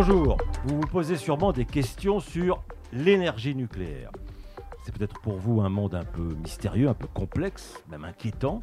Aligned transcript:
Bonjour, 0.00 0.36
vous 0.62 0.76
vous 0.76 0.86
posez 0.86 1.16
sûrement 1.16 1.50
des 1.50 1.64
questions 1.64 2.20
sur 2.20 2.62
l'énergie 2.92 3.56
nucléaire. 3.56 4.12
C'est 4.84 4.96
peut-être 4.96 5.18
pour 5.18 5.38
vous 5.38 5.60
un 5.60 5.70
monde 5.70 5.96
un 5.96 6.04
peu 6.04 6.36
mystérieux, 6.40 6.88
un 6.88 6.94
peu 6.94 7.08
complexe, 7.08 7.82
même 7.90 8.04
inquiétant. 8.04 8.62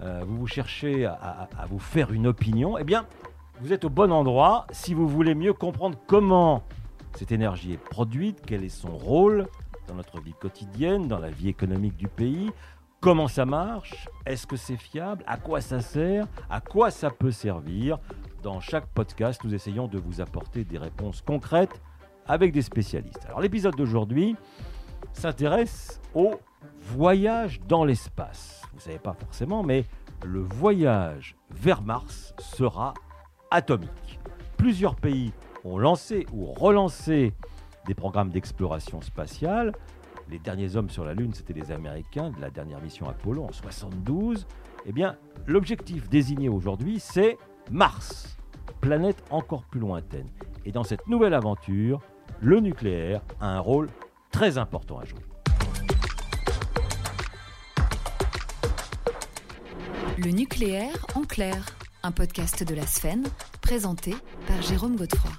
Euh, 0.00 0.22
vous 0.24 0.36
vous 0.36 0.46
cherchez 0.46 1.04
à, 1.04 1.48
vous 1.68 1.80
faire 1.80 2.12
une 2.12 2.28
opinion. 2.28 2.78
Eh 2.78 2.84
bien, 2.84 3.04
vous 3.60 3.72
êtes 3.72 3.84
au 3.84 3.90
bon 3.90 4.12
endroit 4.12 4.68
si 4.70 4.94
vous 4.94 5.08
voulez 5.08 5.34
mieux 5.34 5.52
comprendre 5.52 5.98
comment 6.06 6.62
cette 7.16 7.32
énergie 7.32 7.72
est 7.72 7.82
produite, 7.82 8.38
quel 8.46 8.62
est 8.62 8.68
son 8.68 8.96
rôle 8.96 9.48
dans 9.88 9.94
notre 9.96 10.20
vie 10.20 10.34
quotidienne, 10.40 11.08
dans 11.08 11.18
la 11.18 11.30
vie 11.30 11.48
économique 11.48 11.96
du 11.96 12.06
pays, 12.06 12.52
comment 13.00 13.26
ça 13.26 13.44
marche, 13.44 14.06
est-ce 14.24 14.46
que 14.46 14.56
c'est 14.56 14.76
fiable, 14.76 15.24
à 15.26 15.36
quoi 15.36 15.60
ça 15.60 15.80
sert, 15.80 16.28
à 16.48 16.60
quoi 16.60 16.92
ça 16.92 17.10
peut 17.10 17.32
servir. 17.32 17.98
Dans 18.46 18.60
chaque 18.60 18.86
podcast, 18.86 19.42
nous 19.42 19.56
essayons 19.56 19.88
de 19.88 19.98
vous 19.98 20.20
apporter 20.20 20.62
des 20.62 20.78
réponses 20.78 21.20
concrètes 21.20 21.82
avec 22.28 22.52
des 22.52 22.62
spécialistes. 22.62 23.24
Alors 23.26 23.40
l'épisode 23.40 23.74
d'aujourd'hui 23.74 24.36
s'intéresse 25.12 26.00
au 26.14 26.36
voyage 26.80 27.60
dans 27.66 27.84
l'espace. 27.84 28.62
Vous 28.70 28.76
ne 28.76 28.82
savez 28.82 29.00
pas 29.00 29.14
forcément, 29.14 29.64
mais 29.64 29.84
le 30.24 30.38
voyage 30.38 31.34
vers 31.50 31.82
Mars 31.82 32.36
sera 32.38 32.94
atomique. 33.50 34.20
Plusieurs 34.56 34.94
pays 34.94 35.32
ont 35.64 35.76
lancé 35.76 36.24
ou 36.32 36.44
relancé 36.44 37.32
des 37.88 37.94
programmes 37.94 38.30
d'exploration 38.30 39.00
spatiale. 39.00 39.72
Les 40.30 40.38
derniers 40.38 40.76
hommes 40.76 40.90
sur 40.90 41.04
la 41.04 41.14
Lune, 41.14 41.34
c'était 41.34 41.52
les 41.52 41.72
Américains 41.72 42.30
de 42.30 42.40
la 42.40 42.50
dernière 42.50 42.80
mission 42.80 43.08
Apollo 43.08 43.42
en 43.42 43.52
72. 43.52 44.46
Eh 44.84 44.92
bien, 44.92 45.16
l'objectif 45.46 46.08
désigné 46.08 46.48
aujourd'hui, 46.48 47.00
c'est 47.00 47.38
Mars, 47.70 48.36
planète 48.80 49.24
encore 49.30 49.64
plus 49.64 49.80
lointaine. 49.80 50.28
Et 50.64 50.70
dans 50.70 50.84
cette 50.84 51.08
nouvelle 51.08 51.34
aventure, 51.34 52.00
le 52.40 52.60
nucléaire 52.60 53.22
a 53.40 53.48
un 53.48 53.58
rôle 53.58 53.88
très 54.30 54.56
important 54.56 54.98
à 54.98 55.04
jouer. 55.04 55.20
Le 60.16 60.30
nucléaire 60.30 61.06
en 61.16 61.22
clair, 61.22 61.66
un 62.04 62.12
podcast 62.12 62.62
de 62.62 62.74
la 62.74 62.86
Sphène, 62.86 63.24
présenté 63.60 64.14
par 64.46 64.62
Jérôme 64.62 64.96
Godefroy. 64.96 65.32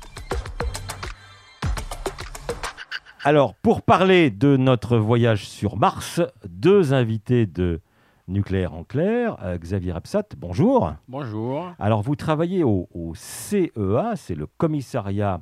Alors, 3.23 3.55
pour 3.55 3.81
parler 3.81 4.31
de 4.31 4.58
notre 4.58 4.98
voyage 4.98 5.48
sur 5.48 5.78
Mars, 5.78 6.22
deux 6.48 6.94
invités 6.94 7.45
de 7.45 7.81
Nucléaire 8.28 8.73
en 8.73 8.83
clair. 8.83 9.38
Euh, 9.42 9.58
Xavier 9.58 9.94
Absat, 9.94 10.23
bonjour. 10.38 10.94
Bonjour. 11.08 11.72
Alors, 11.80 12.02
vous 12.02 12.17
travaillez 12.17 12.64
au, 12.66 12.89
au 12.94 13.14
CEA, 13.16 14.16
c'est 14.17 14.36
le 14.36 14.47
commissariat 14.47 15.42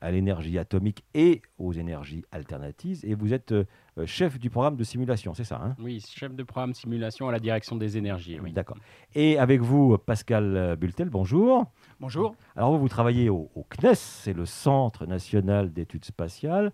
à 0.00 0.12
l'énergie 0.12 0.56
atomique 0.56 1.04
et 1.12 1.42
aux 1.58 1.72
énergies 1.72 2.24
alternatives, 2.30 3.00
et 3.04 3.14
vous 3.14 3.34
êtes 3.34 3.52
euh, 3.52 3.64
chef 4.06 4.38
du 4.38 4.48
programme 4.48 4.76
de 4.76 4.84
simulation, 4.84 5.34
c'est 5.34 5.44
ça 5.44 5.60
hein? 5.62 5.74
Oui, 5.78 6.02
chef 6.08 6.32
de 6.34 6.42
programme 6.42 6.72
simulation 6.72 7.28
à 7.28 7.32
la 7.32 7.40
direction 7.40 7.76
des 7.76 7.98
énergies. 7.98 8.38
Oui. 8.40 8.52
D'accord. 8.52 8.78
Et 9.14 9.36
avec 9.36 9.60
vous, 9.60 9.98
Pascal 9.98 10.76
Bultel, 10.76 11.10
bonjour. 11.10 11.66
Bonjour. 11.98 12.34
Alors, 12.56 12.70
vous, 12.72 12.78
vous 12.78 12.88
travaillez 12.88 13.28
au, 13.28 13.50
au 13.54 13.66
CNES, 13.68 13.94
c'est 13.96 14.32
le 14.32 14.46
Centre 14.46 15.04
national 15.04 15.72
d'études 15.72 16.04
spatiales, 16.04 16.72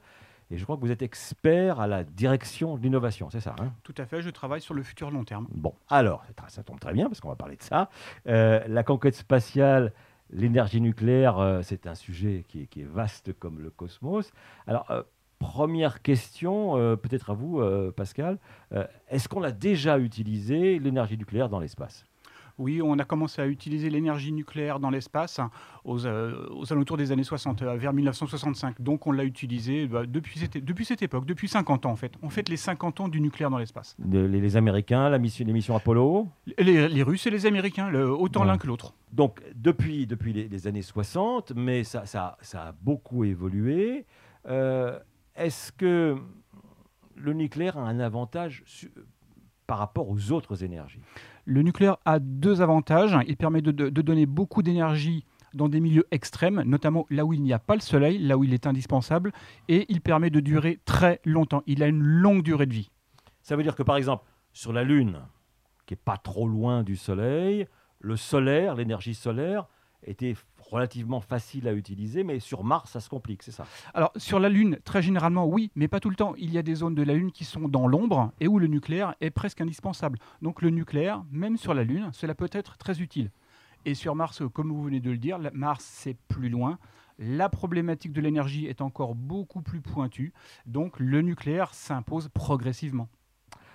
et 0.50 0.58
je 0.58 0.64
crois 0.64 0.76
que 0.76 0.80
vous 0.80 0.90
êtes 0.90 1.02
expert 1.02 1.80
à 1.80 1.86
la 1.86 2.04
direction 2.04 2.76
de 2.76 2.82
l'innovation, 2.82 3.30
c'est 3.30 3.40
ça 3.40 3.54
hein? 3.60 3.72
Tout 3.82 3.94
à 3.98 4.06
fait, 4.06 4.22
je 4.22 4.30
travaille 4.30 4.60
sur 4.60 4.74
le 4.74 4.82
futur 4.82 5.10
long 5.10 5.24
terme. 5.24 5.46
Bon, 5.50 5.74
alors, 5.88 6.24
ça- 6.48 6.62
tombe 6.62 6.78
très 6.80 6.92
bien 6.92 7.06
parce 7.08 7.20
qu'on 7.20 7.28
va 7.28 7.36
parler 7.36 7.56
de 7.56 7.62
ça. 7.62 7.90
Euh, 8.28 8.60
la 8.68 8.82
conquête 8.82 9.14
spatiale, 9.14 9.92
l'énergie 10.30 10.80
nucléaire, 10.80 11.38
euh, 11.38 11.62
c'est 11.62 11.86
un 11.86 11.94
sujet 11.94 12.44
qui 12.48 12.62
est, 12.62 12.66
qui 12.66 12.82
est 12.82 12.88
vaste 12.88 13.32
comme 13.38 13.60
le 13.60 13.70
cosmos. 13.70 14.30
Alors, 14.66 14.90
euh, 14.90 15.02
première 15.38 16.00
question, 16.02 16.72
peut-être 16.96 17.30
à 17.30 17.34
vous, 17.34 17.62
Pascal. 17.94 18.38
Est-ce 19.10 19.28
qu'on 19.28 19.42
a 19.42 19.52
déjà 19.52 19.98
utilisé 19.98 20.78
l'énergie 20.78 21.18
nucléaire 21.18 21.48
dans 21.50 21.60
l'espace? 21.60 22.04
Oui, 22.58 22.80
on 22.82 22.98
a 22.98 23.04
commencé 23.04 23.42
à 23.42 23.46
utiliser 23.46 23.90
l'énergie 23.90 24.32
nucléaire 24.32 24.80
dans 24.80 24.88
l'espace 24.88 25.38
hein, 25.38 25.50
aux, 25.84 26.06
euh, 26.06 26.48
aux 26.54 26.72
alentours 26.72 26.96
des 26.96 27.12
années 27.12 27.22
60, 27.24 27.60
euh, 27.62 27.76
vers 27.76 27.92
1965. 27.92 28.80
Donc 28.80 29.06
on 29.06 29.12
l'a 29.12 29.24
utilisé 29.24 29.86
bah, 29.86 30.06
depuis, 30.06 30.38
cette, 30.38 30.56
depuis 30.64 30.84
cette 30.86 31.02
époque, 31.02 31.26
depuis 31.26 31.48
50 31.48 31.84
ans 31.86 31.90
en 31.90 31.96
fait. 31.96 32.12
On 32.22 32.30
fête 32.30 32.48
les 32.48 32.56
50 32.56 33.00
ans 33.00 33.08
du 33.08 33.20
nucléaire 33.20 33.50
dans 33.50 33.58
l'espace. 33.58 33.94
les, 34.08 34.26
les 34.28 34.56
Américains, 34.56 35.10
la 35.10 35.18
mission, 35.18 35.44
les 35.46 35.52
missions 35.52 35.76
Apollo? 35.76 36.28
Les, 36.58 36.88
les 36.88 37.02
Russes 37.02 37.26
et 37.26 37.30
les 37.30 37.44
Américains, 37.44 37.90
le- 37.90 38.10
autant 38.10 38.40
Ouais. 38.40 38.46
l'un 38.46 38.56
que 38.58 38.66
l'autre. 38.66 38.94
Donc, 39.12 39.40
depuis, 39.54 40.06
depuis 40.06 40.32
les, 40.32 40.48
les 40.48 40.66
années 40.66 40.82
60, 40.82 41.52
mais 41.54 41.84
ça, 41.84 42.06
ça, 42.06 42.36
ça 42.40 42.68
a 42.68 42.72
beaucoup 42.72 43.24
évolué. 43.24 44.06
Euh, 44.48 44.98
Est-ce 45.34 45.72
que 45.72 46.16
le 47.16 47.32
nucléaire 47.34 47.76
a 47.76 47.82
un 47.82 48.00
avantage 48.00 48.64
par 49.66 49.78
rapport 49.78 50.08
aux 50.08 50.32
autres 50.32 50.64
énergies? 50.64 51.00
Le 51.46 51.62
nucléaire 51.62 51.96
a 52.04 52.18
deux 52.18 52.60
avantages. 52.60 53.16
Il 53.28 53.36
permet 53.36 53.62
de, 53.62 53.70
donner 53.70 54.26
beaucoup 54.26 54.62
d'énergie 54.62 55.24
dans 55.54 55.68
des 55.68 55.80
milieux 55.80 56.06
extrêmes, 56.10 56.62
notamment 56.66 57.06
là 57.08 57.24
où 57.24 57.32
il 57.32 57.42
n'y 57.42 57.52
a 57.52 57.58
pas 57.58 57.76
le 57.76 57.80
soleil, 57.80 58.18
là 58.18 58.36
où 58.36 58.44
il 58.44 58.52
est 58.52 58.66
indispensable, 58.66 59.32
et 59.68 59.86
il 59.88 60.00
permet 60.00 60.28
de 60.28 60.40
durer 60.40 60.80
très 60.84 61.20
longtemps. 61.24 61.62
Il 61.66 61.82
a 61.82 61.86
une 61.86 62.02
longue 62.02 62.42
durée 62.42 62.66
de 62.66 62.74
vie. 62.74 62.90
Ça 63.42 63.56
veut 63.56 63.62
dire 63.62 63.76
que, 63.76 63.84
par 63.84 63.96
exemple, 63.96 64.24
sur 64.52 64.72
la 64.72 64.82
Lune, 64.82 65.20
qui 65.86 65.94
est 65.94 66.00
pas 66.04 66.16
trop 66.16 66.48
loin 66.48 66.82
du 66.82 66.96
Soleil, 66.96 67.66
le 68.00 68.16
solaire, 68.16 68.74
l'énergie 68.74 69.14
solaire, 69.14 69.66
était 70.06 70.34
relativement 70.70 71.20
facile 71.20 71.68
à 71.68 71.72
utiliser, 71.72 72.24
mais 72.24 72.40
sur 72.40 72.64
Mars, 72.64 72.90
ça 72.90 73.00
se 73.00 73.08
complique, 73.08 73.42
c'est 73.42 73.52
ça 73.52 73.66
Alors, 73.94 74.12
sur 74.16 74.40
la 74.40 74.48
Lune, 74.48 74.78
très 74.84 75.02
généralement, 75.02 75.46
oui, 75.46 75.70
mais 75.74 75.88
pas 75.88 76.00
tout 76.00 76.10
le 76.10 76.16
temps. 76.16 76.34
Il 76.36 76.50
y 76.50 76.58
a 76.58 76.62
des 76.62 76.74
zones 76.74 76.94
de 76.94 77.02
la 77.02 77.14
Lune 77.14 77.32
qui 77.32 77.44
sont 77.44 77.68
dans 77.68 77.86
l'ombre 77.86 78.32
et 78.40 78.48
où 78.48 78.58
le 78.58 78.66
nucléaire 78.66 79.14
est 79.20 79.30
presque 79.30 79.60
indispensable. 79.60 80.18
Donc, 80.42 80.62
le 80.62 80.70
nucléaire, 80.70 81.24
même 81.30 81.56
sur 81.56 81.74
la 81.74 81.84
Lune, 81.84 82.10
cela 82.12 82.34
peut 82.34 82.50
être 82.52 82.76
très 82.78 83.00
utile. 83.00 83.30
Et 83.84 83.94
sur 83.94 84.16
Mars, 84.16 84.42
comme 84.52 84.72
vous 84.72 84.82
venez 84.82 85.00
de 85.00 85.10
le 85.10 85.18
dire, 85.18 85.38
Mars, 85.52 85.84
c'est 85.84 86.16
plus 86.28 86.48
loin. 86.48 86.78
La 87.18 87.48
problématique 87.48 88.12
de 88.12 88.20
l'énergie 88.20 88.66
est 88.66 88.80
encore 88.80 89.14
beaucoup 89.14 89.62
plus 89.62 89.80
pointue. 89.80 90.32
Donc, 90.66 90.98
le 90.98 91.22
nucléaire 91.22 91.72
s'impose 91.72 92.28
progressivement. 92.28 93.08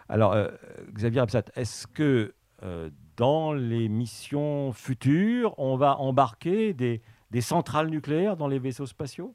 Alors, 0.09 0.33
euh, 0.33 0.49
Xavier 0.91 1.21
Absat, 1.21 1.45
est-ce 1.55 1.87
que 1.87 2.33
euh, 2.63 2.89
dans 3.17 3.53
les 3.53 3.89
missions 3.89 4.73
futures, 4.73 5.53
on 5.57 5.75
va 5.75 5.97
embarquer 5.97 6.73
des, 6.73 7.01
centrales 7.41 7.89
nucléaires 7.89 8.37
dans 8.37 8.47
les 8.47 8.59
vaisseaux 8.59 8.85
spatiaux? 8.85 9.33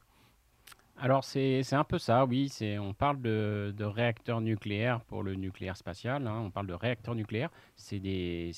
Alors 0.98 1.24
c'est 1.24 1.62
un 1.72 1.84
peu 1.84 1.98
ça, 1.98 2.24
oui. 2.24 2.50
On 2.80 2.94
parle 2.94 3.20
de, 3.20 3.74
réacteurs 3.80 4.40
nucléaires 4.40 5.00
pour 5.02 5.22
le 5.22 5.34
nucléaire 5.34 5.76
spatial. 5.76 6.26
hein, 6.26 6.42
On 6.46 6.50
parle 6.50 6.66
de 6.66 6.74
réacteurs 6.74 7.14
nucléaires. 7.14 7.50
C'est 7.76 7.98
des, 7.98 8.52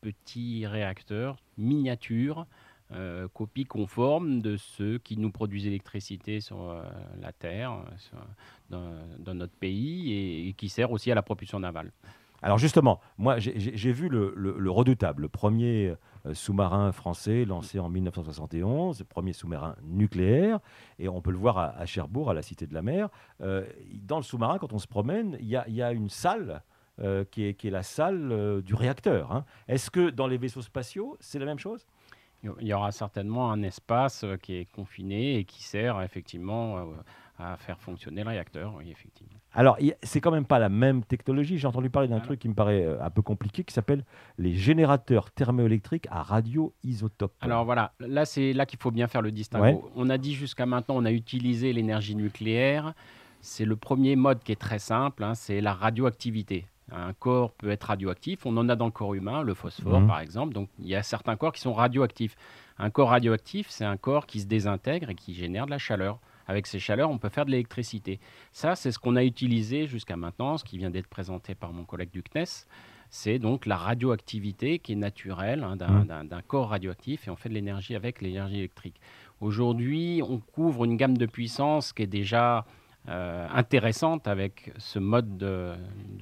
petits 0.00 0.66
réacteurs 0.66 1.36
miniatures, 1.56 2.46
euh, 2.90 3.28
copies 3.28 3.66
conformes 3.66 4.42
de 4.42 4.56
ceux 4.56 4.98
qui 4.98 5.16
nous 5.16 5.30
produisent 5.30 5.64
l'électricité 5.64 6.40
sur 6.40 6.70
euh, 6.70 6.82
la 7.20 7.32
Terre, 7.32 7.84
dans, 8.68 9.34
notre 9.34 9.54
pays, 9.54 10.12
et, 10.12 10.48
et 10.48 10.52
qui 10.54 10.68
sert 10.68 10.90
aussi 10.90 11.12
à 11.12 11.14
la 11.14 11.22
propulsion 11.22 11.60
navale. 11.60 11.92
Alors 12.42 12.58
justement, 12.58 13.00
moi 13.18 13.38
j'ai- 13.38 13.92
vu 13.92 14.08
le, 14.08 14.32
le- 14.36 14.58
le 14.58 14.70
redoutable, 14.70 15.22
le 15.22 15.28
premier 15.28 15.94
euh, 16.26 16.34
sous-marin 16.34 16.90
français 16.92 17.44
lancé 17.44 17.78
en 17.78 17.88
1971, 17.88 18.98
le 19.00 19.04
premier 19.04 19.32
sous-marin 19.32 19.76
nucléaire, 19.82 20.58
et 20.98 21.08
on 21.08 21.20
peut 21.20 21.30
le 21.30 21.38
voir 21.38 21.58
à, 21.58 21.86
Cherbourg, 21.86 22.30
à 22.30 22.34
la 22.34 22.42
Cité 22.42 22.66
de 22.66 22.74
la 22.74 22.82
Mer. 22.82 23.08
Euh, 23.42 23.64
dans 24.02 24.16
le 24.16 24.22
sous-marin, 24.22 24.58
quand 24.58 24.72
on 24.72 24.78
se 24.78 24.88
promène, 24.88 25.36
il 25.40 25.46
y 25.48 25.56
a, 25.82 25.92
une 25.92 26.08
salle 26.08 26.62
euh, 27.00 27.24
qui, 27.24 27.44
est, 27.44 27.64
la 27.64 27.82
salle 27.82 28.62
du 28.62 28.74
réacteur. 28.74 29.32
hein. 29.32 29.44
Est-ce 29.68 29.90
que 29.90 30.10
dans 30.10 30.26
les 30.26 30.36
vaisseaux 30.36 30.62
spatiaux, 30.62 31.16
c'est 31.20 31.38
la 31.38 31.46
même 31.46 31.58
chose? 31.58 31.86
Il 32.60 32.66
y 32.66 32.74
aura 32.74 32.90
certainement 32.90 33.52
un 33.52 33.62
espace 33.62 34.24
qui 34.42 34.56
est 34.56 34.64
confiné 34.64 35.36
et 35.38 35.44
qui 35.44 35.62
sert 35.62 36.02
effectivement 36.02 36.88
à 37.38 37.56
faire 37.56 37.78
fonctionner 37.80 38.22
le 38.22 38.28
réacteur, 38.30 38.74
oui, 38.76 38.90
effectivement. 38.90 39.38
Alors, 39.54 39.76
c'est 40.02 40.20
quand 40.20 40.30
même 40.30 40.44
pas 40.46 40.58
la 40.58 40.68
même 40.68 41.02
technologie. 41.04 41.58
J'ai 41.58 41.66
entendu 41.66 41.90
parler 41.90 42.08
d'un 42.08 42.20
truc 42.20 42.38
qui 42.40 42.48
me 42.48 42.54
paraît 42.54 42.84
euh, 42.84 43.02
un 43.02 43.10
peu 43.10 43.22
compliqué, 43.22 43.64
qui 43.64 43.74
s'appelle 43.74 44.04
les 44.38 44.54
générateurs 44.54 45.30
thermoélectriques 45.30 46.06
à 46.10 46.22
radioisotope. 46.22 47.34
Alors 47.40 47.64
voilà, 47.64 47.92
là 48.00 48.24
c'est 48.24 48.52
là 48.52 48.66
qu'il 48.66 48.78
faut 48.78 48.90
bien 48.90 49.08
faire 49.08 49.22
le 49.22 49.32
distinguo. 49.32 49.64
Ouais. 49.64 49.80
On 49.96 50.08
a 50.10 50.18
dit 50.18 50.34
jusqu'à 50.34 50.66
maintenant, 50.66 50.96
on 50.96 51.04
a 51.04 51.10
utilisé 51.12 51.72
l'énergie 51.72 52.14
nucléaire. 52.14 52.94
C'est 53.40 53.64
le 53.64 53.76
premier 53.76 54.14
mode 54.14 54.42
qui 54.42 54.52
est 54.52 54.60
très 54.60 54.78
simple, 54.78 55.24
hein, 55.24 55.34
c'est 55.34 55.60
la 55.60 55.74
radioactivité. 55.74 56.66
Un 56.92 57.12
corps 57.12 57.52
peut 57.52 57.70
être 57.70 57.84
radioactif, 57.84 58.44
on 58.44 58.56
en 58.56 58.68
a 58.68 58.76
dans 58.76 58.84
le 58.86 58.92
corps 58.92 59.14
humain, 59.14 59.42
le 59.42 59.54
phosphore 59.54 60.00
Mhm. 60.00 60.06
par 60.06 60.20
exemple, 60.20 60.52
donc 60.52 60.68
il 60.78 60.86
y 60.86 60.94
a 60.94 61.02
certains 61.02 61.36
corps 61.36 61.52
qui 61.52 61.60
sont 61.60 61.72
radioactifs. 61.72 62.36
Un 62.78 62.90
corps 62.90 63.08
radioactif, 63.08 63.68
c'est 63.70 63.84
un 63.84 63.96
corps 63.96 64.26
qui 64.26 64.40
se 64.40 64.46
désintègre 64.46 65.10
et 65.10 65.14
qui 65.14 65.34
génère 65.34 65.66
de 65.66 65.70
la 65.70 65.78
chaleur. 65.78 66.20
Avec 66.52 66.66
ces 66.66 66.78
chaleurs, 66.78 67.10
on 67.10 67.18
peut 67.18 67.30
faire 67.30 67.46
de 67.46 67.50
l'électricité. 67.50 68.20
Ça, 68.52 68.74
c'est 68.76 68.92
ce 68.92 68.98
qu'on 68.98 69.16
a 69.16 69.24
utilisé 69.24 69.86
jusqu'à 69.86 70.16
maintenant, 70.16 70.58
ce 70.58 70.64
qui 70.64 70.76
vient 70.78 70.90
d'être 70.90 71.08
présenté 71.08 71.54
par 71.54 71.72
mon 71.72 71.84
collègue 71.84 72.10
du 72.12 72.22
CNES. 72.22 72.66
C'est 73.14 73.38
donc 73.38 73.66
la 73.66 73.76
radioactivité 73.76 74.78
qui 74.78 74.92
est 74.92 74.96
naturelle 74.96 75.64
hein, 75.64 75.76
d'un 75.76 76.04
d'un- 76.04 76.24
d'un 76.24 76.42
corps 76.42 76.70
radioactif 76.70 77.26
et 77.26 77.30
on 77.30 77.36
fait 77.36 77.48
de 77.48 77.54
l'énergie 77.54 77.94
avec 77.94 78.22
l'énergie 78.22 78.58
électrique. 78.58 78.98
Aujourd'hui, 79.40 80.22
on 80.26 80.38
couvre 80.38 80.84
une 80.84 80.96
gamme 80.96 81.16
de 81.18 81.26
puissance 81.26 81.92
qui 81.92 82.02
est 82.02 82.06
déjà 82.06 82.64
euh, 83.08 83.46
intéressante 83.52 84.28
avec 84.28 84.72
ce 84.78 84.98
mode 84.98 85.36
de, 85.36 85.72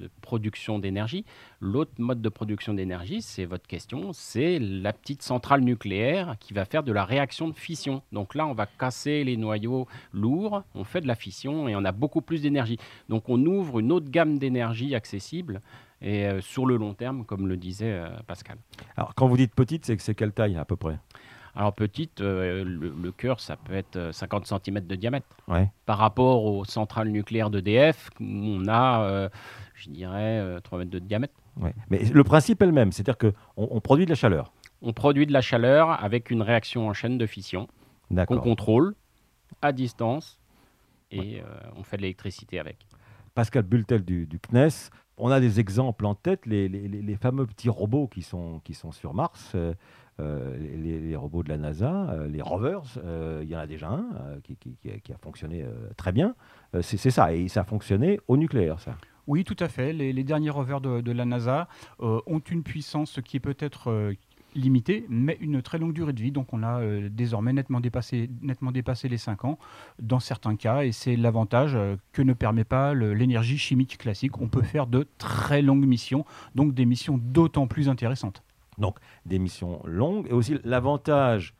de 0.01 0.09
production 0.21 0.79
d'énergie. 0.79 1.25
L'autre 1.59 1.91
mode 1.97 2.21
de 2.21 2.29
production 2.29 2.73
d'énergie, 2.73 3.21
c'est 3.21 3.45
votre 3.45 3.67
question, 3.67 4.11
c'est 4.13 4.59
la 4.59 4.91
petite 4.93 5.21
centrale 5.21 5.61
nucléaire 5.61 6.35
qui 6.39 6.53
va 6.53 6.65
faire 6.65 6.83
de 6.83 6.91
la 6.91 7.05
réaction 7.05 7.47
de 7.47 7.55
fission. 7.55 8.01
Donc 8.11 8.35
là, 8.35 8.45
on 8.47 8.53
va 8.53 8.65
casser 8.65 9.23
les 9.23 9.37
noyaux 9.37 9.87
lourds, 10.11 10.63
on 10.75 10.83
fait 10.83 11.01
de 11.01 11.07
la 11.07 11.15
fission 11.15 11.67
et 11.67 11.75
on 11.75 11.85
a 11.85 11.91
beaucoup 11.91 12.21
plus 12.21 12.41
d'énergie. 12.41 12.77
Donc 13.09 13.29
on 13.29 13.45
ouvre 13.45 13.79
une 13.79 13.91
autre 13.91 14.09
gamme 14.09 14.37
d'énergie 14.37 14.95
accessible 14.95 15.61
et 16.01 16.25
euh, 16.25 16.41
sur 16.41 16.65
le 16.65 16.77
long 16.77 16.93
terme, 16.95 17.25
comme 17.25 17.47
le 17.47 17.57
disait 17.57 17.93
euh, 17.93 18.09
Pascal. 18.25 18.57
Alors, 18.97 19.13
quand 19.13 19.27
vous 19.27 19.37
dites 19.37 19.53
petite, 19.53 19.85
c'est 19.85 20.01
c'est 20.01 20.15
quelle 20.15 20.31
taille 20.31 20.57
à 20.57 20.65
peu 20.65 20.75
près? 20.75 20.97
Alors 21.55 21.73
petite, 21.73 22.21
euh, 22.21 22.63
le, 22.63 22.89
le 22.89 23.11
cœur, 23.11 23.39
ça 23.39 23.57
peut 23.57 23.73
être 23.73 23.97
euh, 23.97 24.11
50 24.11 24.45
cm 24.45 24.79
de 24.81 24.95
diamètre. 24.95 25.27
Ouais. 25.47 25.69
Par 25.85 25.97
rapport 25.97 26.45
aux 26.45 26.63
centrales 26.65 27.09
nucléaires 27.09 27.49
d'EDF, 27.49 28.09
on 28.21 28.67
a, 28.67 29.03
euh, 29.03 29.29
je 29.81 29.89
dirais, 29.89 30.39
euh, 30.39 30.59
3 30.59 30.79
mètres 30.79 30.91
de 30.91 30.99
diamètre. 30.99 31.33
ouais. 31.61 31.73
Mais 31.89 31.99
le 32.03 32.23
principe 32.23 32.61
est 32.61 32.65
le 32.65 32.71
même, 32.71 32.91
c'est-à-dire 32.91 33.17
qu'on 33.17 33.33
on 33.55 33.81
produit 33.81 34.05
de 34.05 34.11
la 34.11 34.15
chaleur. 34.15 34.53
On 34.81 34.93
produit 34.93 35.25
de 35.27 35.33
la 35.33 35.41
chaleur 35.41 35.91
avec 36.03 36.31
une 36.31 36.41
réaction 36.41 36.87
en 36.87 36.93
chaîne 36.93 37.17
de 37.17 37.25
fission 37.25 37.67
qu'on 38.27 38.37
contrôle 38.39 38.95
à 39.61 39.71
distance 39.71 40.39
et 41.11 41.41
euh, 41.41 41.45
on 41.75 41.83
fait 41.83 41.97
de 41.97 42.01
l'électricité 42.03 42.59
avec. 42.59 42.77
Pascal 43.35 43.63
Bultel 43.63 44.03
du, 44.03 44.25
du 44.25 44.39
CNES. 44.39 44.89
On 45.17 45.29
a 45.29 45.39
des 45.39 45.59
exemples 45.59 46.05
en 46.05 46.15
tête, 46.15 46.45
les, 46.45 46.67
les- 46.67 46.87
les- 46.87 47.01
les 47.01 47.15
fameux 47.15 47.45
petits 47.45 47.69
robots 47.69 48.07
qui 48.07 48.21
sont, 48.23 48.59
qui 48.63 48.73
sont 48.73 48.91
sur 48.91 49.13
Mars, 49.13 49.51
euh, 49.55 49.73
euh, 50.19 50.57
les, 50.57 50.99
les 50.99 51.15
robots 51.15 51.43
de 51.43 51.49
la 51.49 51.57
NASA, 51.57 52.09
euh, 52.11 52.27
les 52.27 52.41
rovers, 52.41 52.81
il 53.41 53.47
y 53.47 53.55
en 53.55 53.59
a 53.59 53.67
déjà 53.67 53.89
un 53.89 54.05
qui, 54.43 54.55
qui- 54.57 54.75
qui 55.01 55.13
a, 55.13 55.17
fonctionné 55.17 55.63
très 55.95 56.11
bien. 56.11 56.33
C'est 56.81 56.97
ça, 57.11 57.33
et 57.33 57.47
ça 57.49 57.61
a 57.61 57.63
fonctionné 57.65 58.19
au 58.27 58.35
nucléaire, 58.37 58.79
ça. 58.79 58.95
Oui, 59.27 59.43
tout 59.43 59.57
à 59.59 59.67
fait. 59.67 59.93
Les, 59.93 60.23
derniers 60.23 60.49
rovers 60.49 60.81
de, 60.81 61.11
la 61.11 61.25
NASA 61.25 61.67
euh, 62.01 62.19
ont 62.25 62.39
une 62.39 62.63
puissance 62.63 63.19
qui 63.23 63.37
est 63.37 63.41
peut-être 63.41 63.89
euh, 63.89 64.13
limitée, 64.55 65.05
mais 65.09 65.37
une 65.39 65.61
très 65.61 65.77
longue 65.77 65.93
durée 65.93 66.13
de 66.13 66.21
vie. 66.21 66.31
Donc 66.31 66.53
on 66.53 66.63
a 66.63 66.81
euh, 66.81 67.09
désormais 67.09 67.53
nettement 67.53 67.79
dépassé, 67.79 68.29
nettement 68.41 68.71
dépassé 68.71 69.09
les 69.09 69.17
5 69.17 69.45
ans 69.45 69.59
dans 69.99 70.19
certains 70.19 70.55
cas. 70.55 70.83
Et 70.83 70.91
c'est 70.91 71.15
l'avantage 71.15 71.77
que 72.13 72.21
ne 72.21 72.33
permet 72.33 72.63
pas 72.63 72.93
l'énergie 72.93 73.57
chimique 73.57 73.97
classique. 73.97 74.39
On 74.41 74.47
peut 74.47 74.63
faire 74.63 74.87
de 74.87 75.07
très 75.17 75.61
longues 75.61 75.85
missions, 75.85 76.25
donc 76.55 76.73
des 76.73 76.85
missions 76.85 77.17
d'autant 77.17 77.67
plus 77.67 77.89
intéressantes. 77.89 78.43
Des 79.25 79.37
missions 79.37 79.81
longues, 79.85 80.27
et 80.27 80.33
aussi 80.33 80.55
l'avantage 80.63 81.53